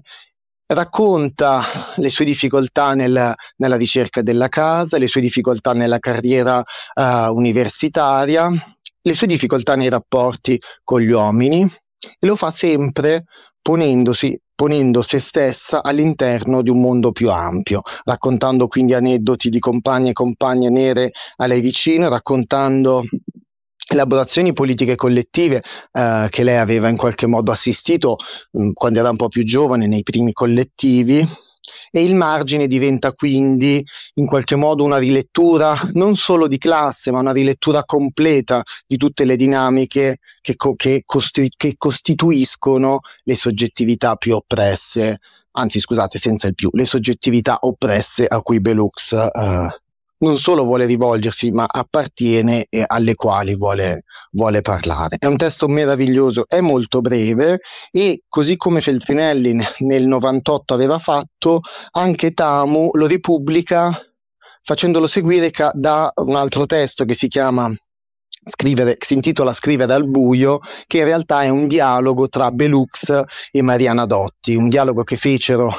racconta 0.67 1.63
le 1.95 2.10
sue 2.10 2.25
difficoltà 2.25 2.93
nel, 2.93 3.34
nella 3.58 3.75
ricerca 3.77 4.21
della 4.21 4.49
casa, 4.49 4.97
le 4.97 5.08
sue 5.08 5.21
difficoltà 5.21 5.73
nella 5.73 5.99
carriera 5.99 6.58
uh, 6.58 7.34
universitaria, 7.34 8.49
le 9.01 9.13
sue 9.13 9.27
difficoltà 9.27 9.75
nei 9.75 9.89
rapporti 9.89 10.62
con 10.84 11.01
gli 11.01 11.12
uomini 11.12 11.62
e 12.19 12.27
lo 12.27 12.36
fa 12.36 12.51
sempre 12.51 13.25
ponendosi 13.62 14.39
ponendo 14.58 15.03
se 15.03 15.21
stessa 15.21 15.84
all'interno 15.84 16.63
di 16.63 16.71
un 16.71 16.82
mondo 16.82 17.12
più 17.12 17.30
ampio, 17.30 17.84
raccontando 18.06 18.67
quindi 18.67 18.95
aneddoti 18.95 19.49
di 19.49 19.60
compagne 19.60 20.10
e 20.10 20.13
compagne 20.13 20.71
nere 20.71 21.12
a 21.36 21.45
lei 21.45 21.62
vicino, 21.62 22.10
raccontando 22.10 23.03
elaborazioni 23.88 24.54
politiche 24.54 24.95
collettive 24.95 25.63
eh, 25.91 26.28
che 26.30 26.43
lei 26.43 26.58
aveva 26.58 26.89
in 26.89 26.97
qualche 26.97 27.26
modo 27.28 27.52
assistito 27.52 28.17
mh, 28.52 28.62
mm, 28.62 28.71
quando 28.73 29.00
era 29.00 29.10
un 29.10 29.15
po' 29.15 29.30
più 29.30 29.43
giovane 29.43 29.88
nei 29.88 30.04
primi 30.04 30.34
collettivi 30.34 31.28
e 31.91 32.04
il 32.04 32.15
margine 32.15 32.67
diventa 32.67 33.13
quindi 33.13 33.84
in 34.15 34.26
qualche 34.26 34.56
modo 34.56 34.84
una 34.84 34.97
rilettura 34.97 35.76
non 35.93 36.15
solo 36.15 36.47
di 36.47 36.58
classe 36.58 37.12
ma 37.12 37.19
una 37.19 37.32
rilettura 37.32 37.84
completa 37.84 38.62
di 38.86 38.97
tutte 38.97 39.26
le 39.26 39.36
dinamiche 39.36 40.17
che, 40.41 40.56
co- 40.56 40.76
che, 40.76 41.04
costi- 41.06 41.52
che 41.56 41.76
costituiscono 41.78 43.00
le 43.23 43.36
soggettività 43.36 44.15
più 44.15 44.36
oppresse 44.36 45.19
anzi 45.52 45.80
scusate 45.80 46.17
senza 46.17 46.47
il 46.47 46.56
più 46.56 46.69
le 46.73 46.86
soggettività 46.86 47.58
oppresse 47.62 48.26
a 48.26 48.41
cui 48.41 48.60
Belux 48.60 49.13
eh, 49.13 49.80
non 50.19 50.38
solo 50.38 50.63
vuole 50.63 50.86
rivolgersi, 50.86 51.51
ma 51.51 51.65
appartiene 51.67 52.65
e 52.69 52.84
alle 52.86 53.15
quali 53.15 53.56
vuole, 53.56 54.03
vuole, 54.32 54.62
parlare. 54.62 55.17
È 55.19 55.25
un 55.25 55.38
testo 55.38 55.67
meraviglioso, 55.67 56.45
è 56.47 56.62
molto 56.62 57.01
breve 57.01 57.60
e 57.91 58.23
così 58.27 58.56
come 58.58 58.82
Feltrinelli 58.82 59.58
nel 59.80 60.06
98 60.06 60.73
aveva 60.73 60.99
fatto, 60.99 61.62
anche 61.91 62.32
Tamu 62.32 62.89
lo 62.93 63.06
ripubblica 63.06 63.91
facendolo 64.67 65.08
seguire 65.08 65.49
da 65.71 66.12
un 66.15 66.36
altro 66.36 66.65
testo 66.65 67.06
che 67.06 67.13
si 67.13 67.30
chiama 67.30 67.73
Scrivere, 68.43 68.97
si 68.99 69.13
intitola 69.13 69.53
Scrivere 69.53 69.93
al 69.93 70.10
buio, 70.10 70.60
che 70.86 70.97
in 70.97 71.06
realtà 71.06 71.43
è 71.43 71.49
un 71.49 71.67
dialogo 71.67 72.27
tra 72.27 72.51
Belux 72.51 73.21
e 73.51 73.62
Mariana 73.62 74.06
Dotti, 74.06 74.56
un 74.56 74.67
dialogo 74.67 75.03
che 75.03 75.15
fecero 75.15 75.73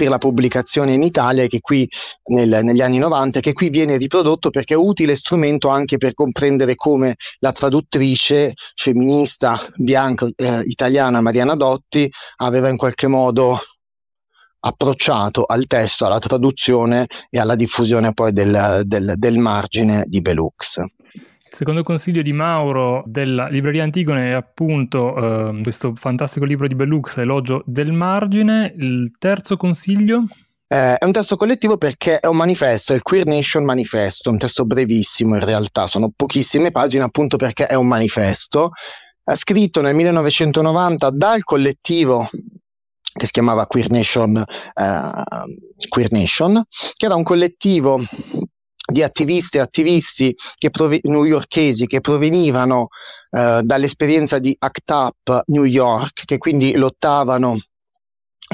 per 0.00 0.08
la 0.08 0.16
pubblicazione 0.16 0.94
in 0.94 1.02
Italia 1.02 1.46
che 1.46 1.60
qui 1.60 1.86
nel, 2.28 2.60
negli 2.62 2.80
anni 2.80 2.96
90 2.96 3.40
che 3.40 3.52
qui 3.52 3.68
viene 3.68 3.98
riprodotto 3.98 4.48
perché 4.48 4.72
è 4.72 4.76
utile 4.78 5.14
strumento 5.14 5.68
anche 5.68 5.98
per 5.98 6.14
comprendere 6.14 6.74
come 6.74 7.16
la 7.40 7.52
traduttrice 7.52 8.54
femminista 8.74 9.60
bianca 9.76 10.26
eh, 10.36 10.62
italiana 10.64 11.20
Mariana 11.20 11.54
Dotti 11.54 12.10
aveva 12.36 12.70
in 12.70 12.78
qualche 12.78 13.08
modo 13.08 13.60
approcciato 14.60 15.44
al 15.44 15.66
testo, 15.66 16.06
alla 16.06 16.18
traduzione 16.18 17.06
e 17.28 17.38
alla 17.38 17.54
diffusione 17.54 18.14
poi 18.14 18.32
del, 18.32 18.80
del, 18.84 19.12
del 19.16 19.36
margine 19.36 20.04
di 20.06 20.22
Belux. 20.22 20.80
Secondo 21.52 21.82
consiglio 21.82 22.22
di 22.22 22.32
Mauro 22.32 23.02
della 23.06 23.48
Libreria 23.48 23.82
Antigone 23.82 24.30
è 24.30 24.32
appunto 24.32 25.16
eh, 25.16 25.62
questo 25.62 25.94
fantastico 25.96 26.44
libro 26.44 26.68
di 26.68 26.76
Bellux, 26.76 27.16
Elogio 27.16 27.62
del 27.66 27.92
margine. 27.92 28.72
Il 28.78 29.16
terzo 29.18 29.56
consiglio? 29.56 30.26
Eh, 30.68 30.94
è 30.94 31.04
un 31.04 31.10
terzo 31.10 31.36
collettivo 31.36 31.76
perché 31.76 32.20
è 32.20 32.28
un 32.28 32.36
manifesto, 32.36 32.92
è 32.92 32.96
il 32.96 33.02
Queer 33.02 33.26
Nation 33.26 33.64
Manifesto, 33.64 34.30
un 34.30 34.38
testo 34.38 34.64
brevissimo 34.64 35.34
in 35.34 35.44
realtà, 35.44 35.88
sono 35.88 36.12
pochissime 36.14 36.70
pagine 36.70 37.02
appunto 37.02 37.36
perché 37.36 37.66
è 37.66 37.74
un 37.74 37.88
manifesto, 37.88 38.70
è 39.24 39.34
scritto 39.36 39.80
nel 39.80 39.96
1990 39.96 41.10
dal 41.10 41.42
collettivo 41.42 42.30
che 43.12 43.26
si 43.26 43.32
chiamava 43.32 43.66
Queer 43.66 43.90
Nation, 43.90 44.36
eh, 44.36 45.88
Queer 45.88 46.12
Nation, 46.12 46.62
che 46.96 47.06
era 47.06 47.16
un 47.16 47.24
collettivo 47.24 48.00
di 48.90 49.02
attiviste 49.02 49.58
e 49.58 49.60
attivisti 49.60 50.34
prove- 50.70 51.00
newyorkesi 51.02 51.86
che 51.86 52.00
provenivano 52.00 52.88
eh, 53.30 53.60
dall'esperienza 53.62 54.38
di 54.38 54.54
ACT 54.58 54.90
UP 54.90 55.42
New 55.46 55.64
York, 55.64 56.24
che 56.24 56.38
quindi 56.38 56.74
lottavano 56.74 57.58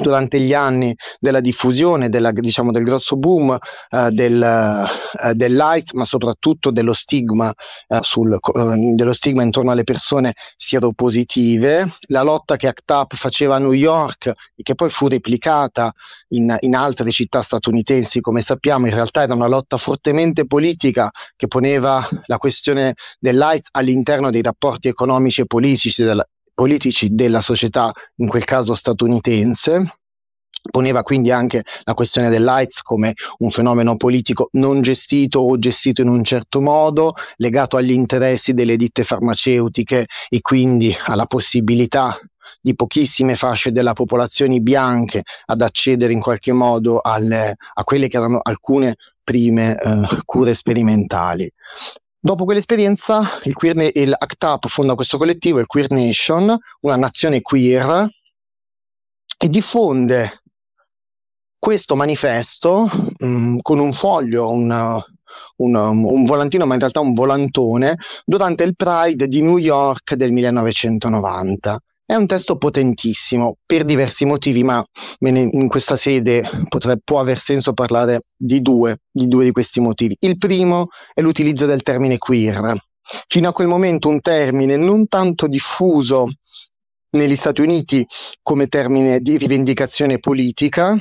durante 0.01 0.39
gli 0.41 0.53
anni 0.53 0.95
della 1.19 1.41
diffusione 1.41 2.09
della, 2.09 2.31
diciamo, 2.31 2.71
del 2.71 2.85
grosso 2.85 3.17
boom 3.17 3.57
eh, 3.91 4.11
del, 4.11 4.43
eh, 4.43 5.35
del 5.35 5.55
light, 5.55 5.93
ma 5.93 6.05
soprattutto 6.05 6.71
dello 6.71 6.93
stigma, 6.93 7.53
eh, 7.89 7.99
sul, 8.03 8.33
eh, 8.33 8.93
dello 8.95 9.13
stigma 9.15 9.43
intorno 9.43 9.71
alle 9.71 9.85
persone 9.85 10.35
sieropositive, 10.57 11.91
la 12.09 12.23
lotta 12.23 12.57
che 12.57 12.69
ACT 12.69 12.91
UP 12.91 13.15
faceva 13.15 13.57
a 13.57 13.59
New 13.59 13.73
York 13.73 14.27
e 14.55 14.63
che 14.63 14.75
poi 14.75 14.91
fu 14.91 15.09
replicata 15.09 15.93
in, 16.29 16.55
in 16.61 16.77
altre 16.77 17.11
città 17.11 17.41
statunitensi, 17.41 18.21
come 18.21 18.43
sappiamo, 18.43 18.87
in 18.87 18.95
realtà 18.95 19.23
era 19.23 19.35
una 19.35 19.49
lotta 19.49 19.79
fortemente 19.79 20.47
politica 20.47 21.11
che 21.37 21.47
poneva 21.47 22.07
la 22.27 22.37
questione 22.37 22.95
del 23.19 23.39
light 23.39 23.69
all'interno 23.73 24.31
dei 24.31 24.43
rapporti 24.43 24.89
economici 24.89 25.41
e 25.41 25.47
politici 25.47 26.03
della, 26.03 26.27
politici 26.57 27.14
della 27.14 27.42
società, 27.42 27.92
in 28.16 28.29
quel 28.29 28.45
caso 28.45 28.75
statunitense, 28.75 29.99
poneva 30.71 31.03
quindi 31.03 31.31
anche 31.31 31.62
la 31.85 31.92
questione 31.92 32.31
dell'AIDS 32.31 32.81
come 32.81 33.12
un 33.38 33.51
fenomeno 33.51 33.97
politico 33.97 34.49
non 34.53 34.81
gestito 34.81 35.40
o 35.40 35.59
gestito 35.59 36.01
in 36.01 36.09
un 36.09 36.25
certo 36.25 36.62
modo, 36.62 37.12
legato 37.37 37.77
agli 37.77 37.92
interessi 37.92 38.55
delle 38.55 38.77
ditte 38.77 39.05
farmaceutiche 39.05 40.07
e 40.31 40.40
quindi 40.40 40.97
alla 41.05 41.27
possibilità 41.27 42.19
di 42.59 42.75
pochissime 42.75 43.35
fasce 43.35 43.71
della 43.71 43.92
popolazione 43.92 44.59
bianche 44.61 45.25
ad 45.45 45.61
accedere 45.61 46.14
in 46.14 46.21
qualche 46.21 46.53
modo 46.53 47.01
alle, 47.03 47.55
a 47.75 47.85
quelle 47.85 48.09
che 48.09 48.16
erano 48.16 48.40
alcune 48.42 48.97
prime 49.23 49.77
eh, 49.79 50.09
cure 50.25 50.55
sperimentali. 50.55 51.53
Dopo 52.27 52.45
quell'esperienza, 52.45 53.23
il, 53.45 53.55
queer, 53.55 53.89
il 53.95 54.12
ACT 54.12 54.43
UP 54.43 54.67
fonda 54.67 54.97
questo 54.97 55.17
collettivo, 55.17 55.61
il 55.61 55.69
Queer 55.69 55.93
Nation, 55.93 56.59
una 56.81 56.97
nazione 56.97 57.41
queer, 57.41 58.09
e 59.39 59.49
diffonde 59.49 60.43
questo 61.57 61.95
manifesto 61.95 62.91
mh, 63.19 63.27
mm, 63.27 63.59
con 63.62 63.79
un 63.79 63.93
foglio, 63.93 64.51
una, 64.51 65.01
una, 65.59 65.89
un 65.91 66.25
volantino, 66.25 66.67
ma 66.67 66.75
in 66.75 66.81
realtà 66.81 66.99
un 66.99 67.15
volantone, 67.15 67.97
durante 68.25 68.65
il 68.65 68.75
Pride 68.75 69.29
di 69.29 69.43
New 69.43 69.59
York 69.59 70.15
del 70.15 70.33
1990. 70.33 71.79
È 72.09 72.14
un 72.14 72.29
testo 72.29 72.57
potentissimo 72.57 73.57
per 73.66 73.85
diversi 73.85 74.25
motivi, 74.25 74.62
ma 74.62 74.85
in 75.19 75.66
questa 75.66 75.97
sede 75.97 76.49
potrebbe, 76.69 77.01
può 77.03 77.19
aver 77.19 77.40
senso 77.40 77.73
parlare 77.73 78.21
di 78.37 78.62
due, 78.62 78.99
di 79.11 79.27
due 79.27 79.42
di 79.42 79.51
questi 79.51 79.81
motivi. 79.81 80.16
Il 80.21 80.38
primo 80.38 80.87
è 81.12 81.21
l'utilizzo 81.21 81.66
del 81.66 81.83
termine 81.83 82.16
queer. 82.16 82.77
Fino 83.27 83.49
a 83.49 83.53
quel 83.53 83.66
momento 83.66 84.09
un 84.09 84.21
termine 84.21 84.77
non 84.77 85.09
tanto 85.09 85.49
diffuso 85.49 86.29
negli 87.11 87.35
Stati 87.35 87.61
Uniti 87.62 88.07
come 88.40 88.69
termine 88.69 89.19
di 89.19 89.37
rivendicazione 89.37 90.21
politica, 90.21 90.97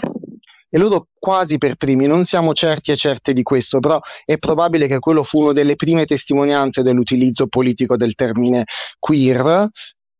e 0.67 0.77
loro 0.79 1.09
quasi 1.19 1.59
per 1.59 1.75
primi, 1.75 2.07
non 2.07 2.25
siamo 2.25 2.53
certi 2.55 2.91
e 2.91 2.95
certe 2.95 3.31
di 3.31 3.43
questo, 3.43 3.79
però 3.79 3.99
è 4.25 4.37
probabile 4.37 4.87
che 4.87 4.97
quello 4.97 5.23
fu 5.23 5.43
una 5.43 5.53
delle 5.53 5.75
prime 5.75 6.05
testimonianze 6.05 6.81
dell'utilizzo 6.81 7.45
politico 7.47 7.95
del 7.95 8.15
termine 8.15 8.63
queer, 8.99 9.69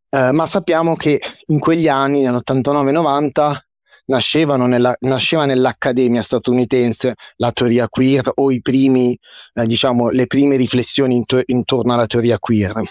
eh, 0.10 0.32
ma 0.32 0.46
sappiamo 0.48 0.96
che 0.96 1.22
in 1.48 1.60
quegli 1.60 1.88
anni, 1.88 2.22
nell'89-90, 2.22 3.58
nella, 4.68 4.96
nasceva 5.00 5.46
nell'accademia 5.46 6.22
statunitense 6.22 7.16
la 7.38 7.52
teoria 7.52 7.88
queer 7.90 8.32
o 8.36 8.52
primi, 8.62 9.18
eh, 9.54 9.66
diciamo, 9.66 10.10
le 10.10 10.28
prime 10.28 10.56
riflessioni 10.56 11.16
into- 11.16 11.42
intorno 11.46 11.94
alla 11.94 12.06
teoria 12.06 12.38
queer. 12.40 12.82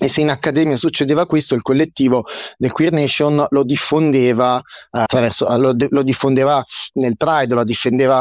E 0.00 0.08
se 0.08 0.22
in 0.22 0.30
accademia 0.30 0.76
succedeva 0.76 1.26
questo, 1.26 1.54
il 1.54 1.62
collettivo 1.62 2.24
The 2.56 2.70
Queer 2.70 2.92
Nation 2.92 3.46
lo 3.50 3.62
diffondeva 3.62 4.60
eh, 4.90 5.30
lo, 5.58 5.76
lo, 5.90 6.02
diffondeva 6.02 6.64
nel 6.94 7.16
Pride, 7.16 7.54
lo 7.54 7.62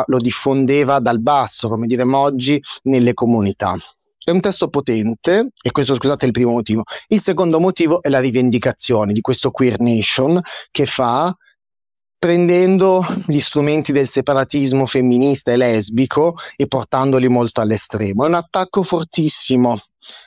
lo 0.05 0.17
diffondeva 0.19 0.99
dal 0.99 1.21
basso, 1.21 1.69
come 1.69 1.87
diremmo 1.87 2.17
oggi, 2.17 2.61
nelle 2.83 3.13
comunità. 3.13 3.75
È 4.23 4.29
un 4.29 4.39
testo 4.39 4.67
potente, 4.67 5.51
e 5.59 5.71
questo 5.71 5.95
scusate 5.95 6.25
è 6.25 6.27
il 6.27 6.33
primo 6.33 6.51
motivo. 6.51 6.83
Il 7.07 7.19
secondo 7.21 7.59
motivo 7.59 8.03
è 8.03 8.09
la 8.09 8.19
rivendicazione 8.19 9.13
di 9.13 9.21
questo 9.21 9.49
Queer 9.49 9.79
Nation 9.79 10.39
che 10.69 10.85
fa 10.85 11.35
prendendo 12.21 13.03
gli 13.25 13.39
strumenti 13.39 13.91
del 13.91 14.07
separatismo 14.07 14.85
femminista 14.85 15.51
e 15.51 15.57
lesbico 15.57 16.35
e 16.55 16.67
portandoli 16.67 17.27
molto 17.27 17.61
all'estremo. 17.61 18.25
È 18.25 18.27
un 18.27 18.35
attacco 18.35 18.83
fortissimo 18.83 19.81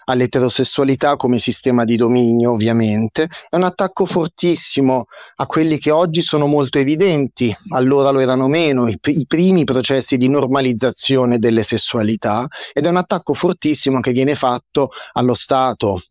all'eterosessualità 0.06 1.14
come 1.14 1.38
sistema 1.38 1.84
di 1.84 1.94
dominio, 1.94 2.50
ovviamente, 2.50 3.28
è 3.48 3.54
un 3.54 3.62
attacco 3.62 4.06
fortissimo 4.06 5.04
a 5.36 5.46
quelli 5.46 5.78
che 5.78 5.92
oggi 5.92 6.20
sono 6.20 6.48
molto 6.48 6.80
evidenti, 6.80 7.56
allora 7.68 8.10
lo 8.10 8.18
erano 8.18 8.48
meno, 8.48 8.88
i, 8.88 8.98
i 9.00 9.26
primi 9.28 9.62
processi 9.62 10.16
di 10.16 10.28
normalizzazione 10.28 11.38
delle 11.38 11.62
sessualità, 11.62 12.44
ed 12.72 12.86
è 12.86 12.88
un 12.88 12.96
attacco 12.96 13.34
fortissimo 13.34 14.00
che 14.00 14.10
viene 14.10 14.34
fatto 14.34 14.88
allo 15.12 15.34
Stato 15.34 16.02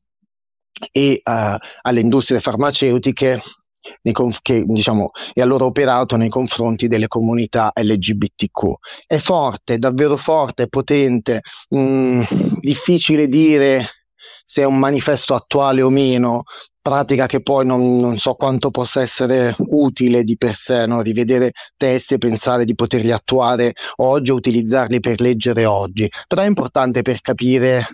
e 0.94 1.20
uh, 1.22 1.58
alle 1.82 2.00
industrie 2.00 2.40
farmaceutiche 2.40 3.42
conf- 4.12 4.40
che 4.42 4.64
diciamo 4.66 5.12
è 5.34 5.42
allora 5.42 5.66
operato 5.66 6.16
nei 6.16 6.30
confronti 6.30 6.88
delle 6.88 7.08
comunità 7.08 7.72
LGBTQ. 7.74 8.74
È 9.06 9.18
forte, 9.18 9.78
davvero 9.78 10.18
forte, 10.18 10.68
potente, 10.68 11.42
mh, 11.70 11.80
mm, 11.80 12.22
difficile 12.60 13.28
dire 13.28 13.88
se 14.44 14.62
è 14.62 14.66
un 14.66 14.78
manifesto 14.78 15.36
attuale 15.36 15.82
o 15.82 15.90
meno, 15.90 16.44
pratica 16.82 17.28
che 17.28 17.42
poi 17.42 17.66
non, 17.66 18.00
non, 18.00 18.18
so 18.18 18.34
quanto 18.34 18.70
possa 18.70 19.02
essere 19.02 19.56
utile 19.70 20.24
di 20.24 20.36
per 20.38 20.56
sé, 20.56 20.86
no? 20.86 21.02
rivedere 21.02 21.52
testi 21.78 22.16
e 22.16 22.18
pensare 22.18 22.66
di 22.66 22.76
poterli 22.76 23.12
attuare 23.12 23.74
oggi 23.98 24.32
o 24.32 24.36
utilizzarli 24.36 25.00
per 25.00 25.22
leggere 25.22 25.66
oggi, 25.66 26.10
però 26.28 26.42
è 26.42 26.48
importante 26.48 27.02
per 27.02 27.22
capire 27.22 27.86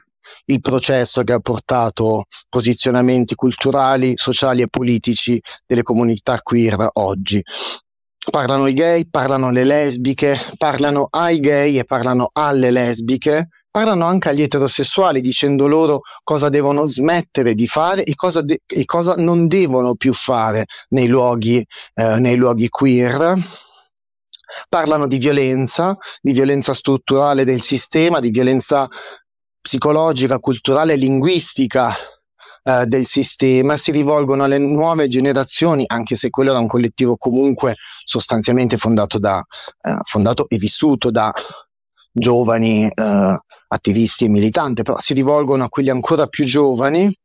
il 0.45 0.59
processo 0.61 1.23
che 1.23 1.33
ha 1.33 1.39
portato 1.39 2.25
posizionamenti 2.49 3.35
culturali, 3.35 4.13
sociali 4.15 4.61
e 4.61 4.67
politici 4.67 5.41
delle 5.65 5.83
comunità 5.83 6.39
queer 6.41 6.89
oggi. 6.93 7.43
Parlano 8.29 8.67
i 8.67 8.73
gay, 8.73 9.09
parlano 9.09 9.49
le 9.49 9.63
lesbiche, 9.63 10.37
parlano 10.57 11.07
ai 11.09 11.39
gay 11.39 11.79
e 11.79 11.85
parlano 11.85 12.29
alle 12.33 12.69
lesbiche, 12.69 13.47
parlano 13.71 14.05
anche 14.05 14.29
agli 14.29 14.41
eterosessuali 14.41 15.21
dicendo 15.21 15.67
loro 15.67 16.01
cosa 16.23 16.49
devono 16.49 16.85
smettere 16.85 17.53
di 17.55 17.65
fare 17.65 18.03
e 18.03 18.13
cosa, 18.15 18.41
de- 18.41 18.61
e 18.67 18.85
cosa 18.85 19.15
non 19.15 19.47
devono 19.47 19.95
più 19.95 20.13
fare 20.13 20.65
nei 20.89 21.07
luoghi, 21.07 21.65
eh, 21.95 22.19
nei 22.19 22.35
luoghi 22.35 22.67
queer 22.69 23.37
parlano 24.67 25.07
di 25.07 25.17
violenza, 25.17 25.97
di 26.21 26.31
violenza 26.31 26.73
strutturale 26.73 27.43
del 27.43 27.61
sistema, 27.61 28.19
di 28.19 28.29
violenza 28.29 28.87
psicologica, 29.61 30.39
culturale 30.39 30.93
e 30.93 30.97
linguistica 30.97 31.93
eh, 32.63 32.85
del 32.85 33.05
sistema, 33.05 33.77
si 33.77 33.91
rivolgono 33.91 34.43
alle 34.43 34.57
nuove 34.57 35.07
generazioni, 35.07 35.83
anche 35.87 36.15
se 36.15 36.29
quello 36.29 36.51
era 36.51 36.59
un 36.59 36.67
collettivo 36.67 37.17
comunque 37.17 37.75
sostanzialmente 38.03 38.77
fondato, 38.77 39.19
da, 39.19 39.43
eh, 39.81 39.97
fondato 40.03 40.47
e 40.47 40.57
vissuto 40.57 41.11
da 41.11 41.31
giovani 42.11 42.87
eh, 42.87 43.33
attivisti 43.67 44.25
e 44.25 44.29
militanti, 44.29 44.83
però 44.83 44.99
si 44.99 45.13
rivolgono 45.13 45.63
a 45.63 45.69
quelli 45.69 45.89
ancora 45.89 46.27
più 46.27 46.45
giovani 46.45 47.15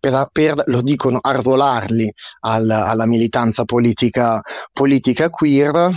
per, 0.00 0.28
per 0.30 0.62
lo 0.66 0.82
dicono, 0.82 1.18
arruolarli 1.20 2.12
al, 2.40 2.68
alla 2.70 3.06
militanza 3.06 3.64
politica, 3.64 4.40
politica 4.72 5.30
queer. 5.30 5.90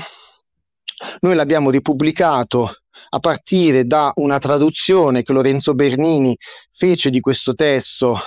Noi 1.19 1.35
l'abbiamo 1.35 1.69
ripubblicato 1.69 2.73
a 3.09 3.19
partire 3.19 3.85
da 3.85 4.11
una 4.15 4.37
traduzione 4.37 5.23
che 5.23 5.33
Lorenzo 5.33 5.73
Bernini 5.73 6.35
fece 6.71 7.09
di 7.09 7.19
questo 7.19 7.53
testo 7.53 8.17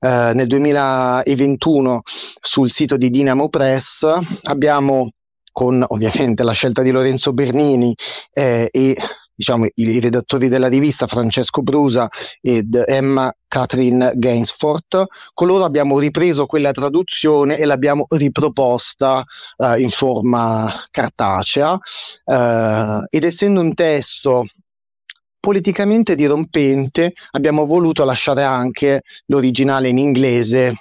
eh, 0.00 0.30
nel 0.34 0.46
2021 0.46 2.02
sul 2.40 2.70
sito 2.70 2.96
di 2.96 3.10
Dinamo 3.10 3.48
Press. 3.48 4.06
Abbiamo 4.42 5.10
con 5.52 5.84
ovviamente 5.86 6.42
la 6.42 6.52
scelta 6.52 6.82
di 6.82 6.90
Lorenzo 6.90 7.32
Bernini 7.32 7.94
eh, 8.32 8.68
e 8.70 8.96
diciamo, 9.34 9.66
i, 9.74 10.00
redattori 10.00 10.48
della 10.48 10.68
rivista 10.68 11.06
Francesco 11.06 11.62
Brusa 11.62 12.08
ed 12.40 12.82
Emma 12.86 13.34
Catherine 13.48 14.12
Gainsford. 14.14 15.04
Con 15.32 15.46
loro 15.46 15.64
abbiamo 15.64 15.98
ripreso 15.98 16.46
quella 16.46 16.72
traduzione 16.72 17.56
e 17.58 17.64
l'abbiamo 17.64 18.06
riproposta 18.08 19.24
uh, 19.56 19.78
in 19.78 19.90
forma 19.90 20.72
cartacea 20.90 21.72
uh, 21.72 23.04
ed 23.08 23.24
essendo 23.24 23.60
un 23.60 23.74
testo 23.74 24.44
politicamente 25.44 26.14
dirompente 26.14 27.12
abbiamo 27.32 27.66
voluto 27.66 28.02
lasciare 28.04 28.44
anche 28.44 29.02
l'originale 29.26 29.88
in 29.88 29.98
inglese 29.98 30.72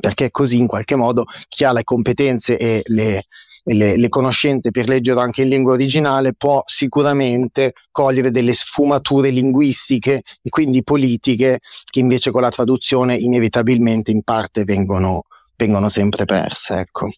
perché 0.00 0.30
così 0.30 0.56
in 0.56 0.66
qualche 0.66 0.96
modo 0.96 1.24
chi 1.48 1.64
ha 1.64 1.72
le 1.72 1.84
competenze 1.84 2.56
e 2.56 2.80
le, 2.86 3.26
le, 3.64 3.96
le 3.96 4.08
conoscenze 4.08 4.70
per 4.70 4.88
leggerlo 4.88 5.20
anche 5.20 5.42
in 5.42 5.48
lingua 5.48 5.74
originale 5.74 6.34
può 6.34 6.62
sicuramente 6.66 7.74
cogliere 7.90 8.30
delle 8.30 8.52
sfumature 8.52 9.30
linguistiche 9.30 10.22
e 10.42 10.48
quindi 10.50 10.82
politiche 10.82 11.60
che 11.90 11.98
invece 12.00 12.30
con 12.30 12.42
la 12.42 12.50
traduzione 12.50 13.16
inevitabilmente 13.16 14.10
in 14.10 14.22
parte 14.22 14.64
vengono, 14.64 15.24
vengono 15.56 15.90
sempre 15.90 16.24
perse. 16.24 16.78
Ecco. 16.80 17.08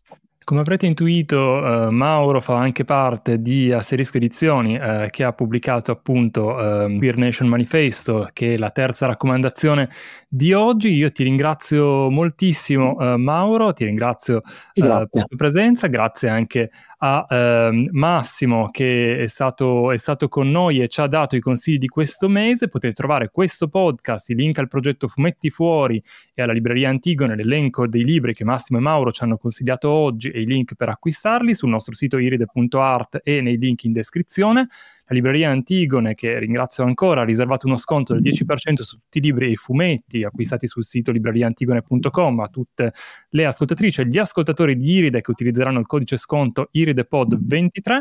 Come 0.46 0.60
avrete 0.60 0.86
intuito, 0.86 1.88
eh, 1.88 1.90
Mauro 1.90 2.40
fa 2.40 2.56
anche 2.56 2.84
parte 2.84 3.42
di 3.42 3.72
Asterisco 3.72 4.18
Edizioni, 4.18 4.76
eh, 4.76 5.08
che 5.10 5.24
ha 5.24 5.32
pubblicato 5.32 5.90
appunto 5.90 6.84
eh, 6.84 6.94
Queer 6.96 7.16
Nation 7.16 7.48
Manifesto, 7.48 8.28
che 8.32 8.52
è 8.52 8.56
la 8.56 8.70
terza 8.70 9.06
raccomandazione 9.06 9.90
di 10.28 10.52
oggi. 10.52 10.94
Io 10.94 11.10
ti 11.10 11.24
ringrazio 11.24 12.08
moltissimo, 12.10 12.96
eh, 13.00 13.16
Mauro, 13.16 13.72
ti 13.72 13.86
ringrazio 13.86 14.36
eh, 14.36 14.80
per 14.80 14.88
la 14.88 15.06
tua 15.10 15.24
presenza, 15.36 15.88
grazie 15.88 16.28
anche 16.28 16.70
a 16.98 17.26
ehm, 17.28 17.88
Massimo 17.92 18.68
che 18.70 19.22
è 19.22 19.26
stato, 19.26 19.90
è 19.92 19.96
stato 19.98 20.28
con 20.28 20.50
noi 20.50 20.80
e 20.80 20.88
ci 20.88 21.00
ha 21.00 21.06
dato 21.06 21.36
i 21.36 21.40
consigli 21.40 21.78
di 21.78 21.88
questo 21.88 22.28
mese. 22.28 22.68
Potete 22.68 22.94
trovare 22.94 23.30
questo 23.30 23.68
podcast, 23.68 24.30
il 24.30 24.36
link 24.36 24.58
al 24.58 24.68
progetto 24.68 25.08
Fumetti 25.08 25.50
Fuori 25.50 26.02
e 26.34 26.42
alla 26.42 26.52
libreria 26.52 26.88
Antigone, 26.88 27.36
l'elenco 27.36 27.86
dei 27.86 28.04
libri 28.04 28.32
che 28.34 28.44
Massimo 28.44 28.78
e 28.78 28.82
Mauro 28.82 29.12
ci 29.12 29.24
hanno 29.24 29.36
consigliato 29.36 29.90
oggi 29.90 30.30
e 30.30 30.40
i 30.40 30.46
link 30.46 30.74
per 30.74 30.88
acquistarli 30.88 31.54
sul 31.54 31.68
nostro 31.68 31.94
sito 31.94 32.18
iride.art 32.18 33.20
e 33.22 33.40
nei 33.40 33.58
link 33.58 33.84
in 33.84 33.92
descrizione. 33.92 34.68
La 35.08 35.14
libreria 35.14 35.50
Antigone, 35.50 36.14
che 36.14 36.36
ringrazio 36.40 36.82
ancora, 36.82 37.20
ha 37.20 37.24
riservato 37.24 37.68
uno 37.68 37.76
sconto 37.76 38.12
del 38.12 38.22
10% 38.22 38.82
su 38.82 38.96
tutti 38.96 39.18
i 39.18 39.20
libri 39.20 39.46
e 39.46 39.50
i 39.50 39.56
fumetti 39.56 40.24
acquistati 40.24 40.66
sul 40.66 40.82
sito 40.82 41.12
libreriantigone.com 41.12 42.40
a 42.40 42.48
tutte 42.48 42.92
le 43.30 43.44
ascoltatrici 43.44 44.00
e 44.00 44.08
gli 44.08 44.18
ascoltatori 44.18 44.74
di 44.74 44.90
Iride 44.90 45.20
che 45.20 45.30
utilizzeranno 45.30 45.78
il 45.78 45.86
codice 45.86 46.16
sconto 46.16 46.70
iridepod23 46.74 48.00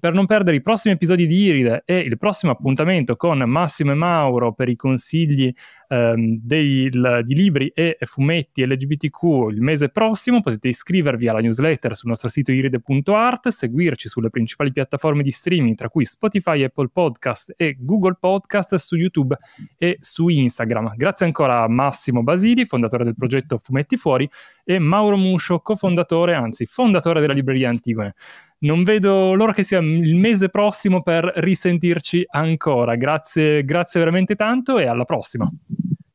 per 0.00 0.14
non 0.14 0.26
perdere 0.26 0.56
i 0.56 0.62
prossimi 0.62 0.94
episodi 0.94 1.26
di 1.26 1.42
Iride 1.42 1.82
e 1.84 1.98
il 1.98 2.16
prossimo 2.16 2.50
appuntamento 2.50 3.14
con 3.16 3.38
Massimo 3.38 3.92
e 3.92 3.94
Mauro 3.94 4.52
per 4.52 4.68
i 4.68 4.74
consigli 4.74 5.52
ehm, 5.88 6.40
dei, 6.42 6.84
il, 6.84 7.20
di 7.22 7.34
libri 7.34 7.68
e 7.68 7.98
fumetti 8.00 8.66
LGBTQ 8.66 9.22
il 9.50 9.60
mese 9.60 9.90
prossimo, 9.90 10.40
potete 10.40 10.68
iscrivervi 10.68 11.28
alla 11.28 11.40
newsletter 11.40 11.94
sul 11.94 12.08
nostro 12.08 12.28
sito 12.30 12.50
iride.art, 12.50 13.48
seguirci 13.48 14.08
sulle 14.08 14.30
principali 14.30 14.72
piattaforme 14.72 15.22
di 15.22 15.30
streaming, 15.30 15.76
tra 15.76 15.88
cui 15.88 16.04
Spotify, 16.04 16.62
Apple 16.62 16.88
Podcast 16.88 17.52
e 17.56 17.76
Google 17.78 18.16
Podcast, 18.18 18.74
su 18.76 18.96
YouTube 18.96 19.36
e 19.76 19.98
su 20.00 20.28
Instagram. 20.28 20.94
Grazie 20.96 21.26
ancora 21.26 21.62
a 21.62 21.68
Massimo 21.68 22.22
Basili, 22.22 22.64
fondatore 22.64 23.04
del 23.04 23.14
progetto 23.14 23.58
Fumetti 23.58 23.96
Fuori, 23.96 24.28
e 24.64 24.78
Mauro 24.78 25.16
Muscio, 25.18 25.60
cofondatore, 25.60 26.34
anzi 26.34 26.64
fondatore 26.64 27.20
della 27.20 27.34
libreria 27.34 27.68
Antigone 27.68 28.14
non 28.60 28.82
vedo 28.82 29.34
l'ora 29.34 29.52
che 29.52 29.64
sia 29.64 29.78
il 29.78 30.14
mese 30.16 30.48
prossimo 30.48 31.02
per 31.02 31.30
risentirci 31.36 32.24
ancora. 32.28 32.96
Grazie, 32.96 33.64
grazie 33.64 34.00
veramente 34.00 34.34
tanto 34.34 34.78
e 34.78 34.86
alla 34.86 35.04
prossima. 35.04 35.50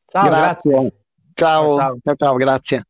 Ciao, 0.06 0.28
grazie. 0.28 0.92
Ciao, 1.34 1.76
ciao, 1.76 1.98
ciao, 2.02 2.14
ciao 2.16 2.34
grazie. 2.36 2.84